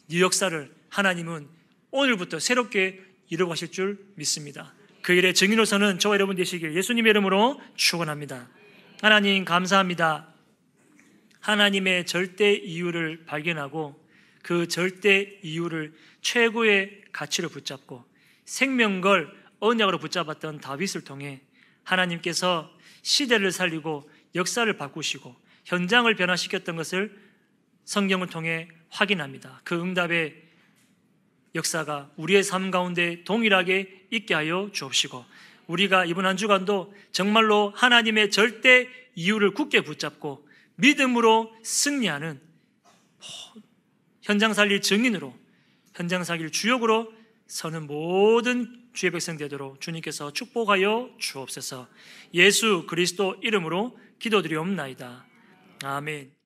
이 0.08 0.20
역사를 0.20 0.70
하나님은 0.90 1.48
오늘부터 1.90 2.38
새롭게 2.38 3.00
이루어가실 3.30 3.72
줄 3.72 3.98
믿습니다. 4.14 4.74
그 5.02 5.12
일의 5.12 5.34
증인으로서는 5.34 5.98
저와 5.98 6.14
여러분 6.14 6.36
되시길 6.36 6.76
예수님의 6.76 7.10
이름으로 7.10 7.60
축원합니다. 7.74 8.48
하나님 9.00 9.44
감사합니다. 9.44 10.28
하나님의 11.40 12.06
절대 12.06 12.52
이유를 12.52 13.24
발견하고 13.24 13.98
그 14.42 14.68
절대 14.68 15.38
이유를 15.42 15.94
최고의 16.20 17.02
가치로 17.12 17.48
붙잡고 17.48 18.04
생명걸 18.44 19.32
언약으로 19.60 19.98
붙잡았던 19.98 20.60
다윗을 20.60 21.02
통해 21.02 21.40
하나님께서 21.84 22.70
시대를 23.02 23.52
살리고 23.52 24.08
역사를 24.34 24.70
바꾸시고 24.76 25.34
현장을 25.64 26.12
변화시켰던 26.14 26.76
것을 26.76 27.16
성경을 27.84 28.28
통해 28.28 28.68
확인합니다. 28.90 29.60
그 29.64 29.80
응답의 29.80 30.49
역사가 31.54 32.10
우리의 32.16 32.42
삶 32.42 32.70
가운데 32.70 33.22
동일하게 33.24 34.06
있게 34.10 34.34
하여 34.34 34.70
주옵시고 34.72 35.24
우리가 35.66 36.04
이번 36.04 36.26
한 36.26 36.36
주간도 36.36 36.92
정말로 37.12 37.72
하나님의 37.76 38.30
절대 38.30 38.88
이유를 39.14 39.52
굳게 39.52 39.82
붙잡고 39.82 40.46
믿음으로 40.76 41.52
승리하는 41.62 42.40
현장 44.22 44.52
살릴 44.54 44.80
증인으로 44.80 45.34
현장 45.94 46.24
살릴 46.24 46.50
주역으로 46.50 47.12
서는 47.46 47.86
모든 47.86 48.80
주의 48.92 49.10
백성 49.10 49.36
되도록 49.36 49.80
주님께서 49.80 50.32
축복하여 50.32 51.10
주옵소서. 51.18 51.88
예수 52.34 52.86
그리스도 52.88 53.36
이름으로 53.42 53.98
기도드리옵나이다. 54.18 55.26
아멘. 55.84 56.39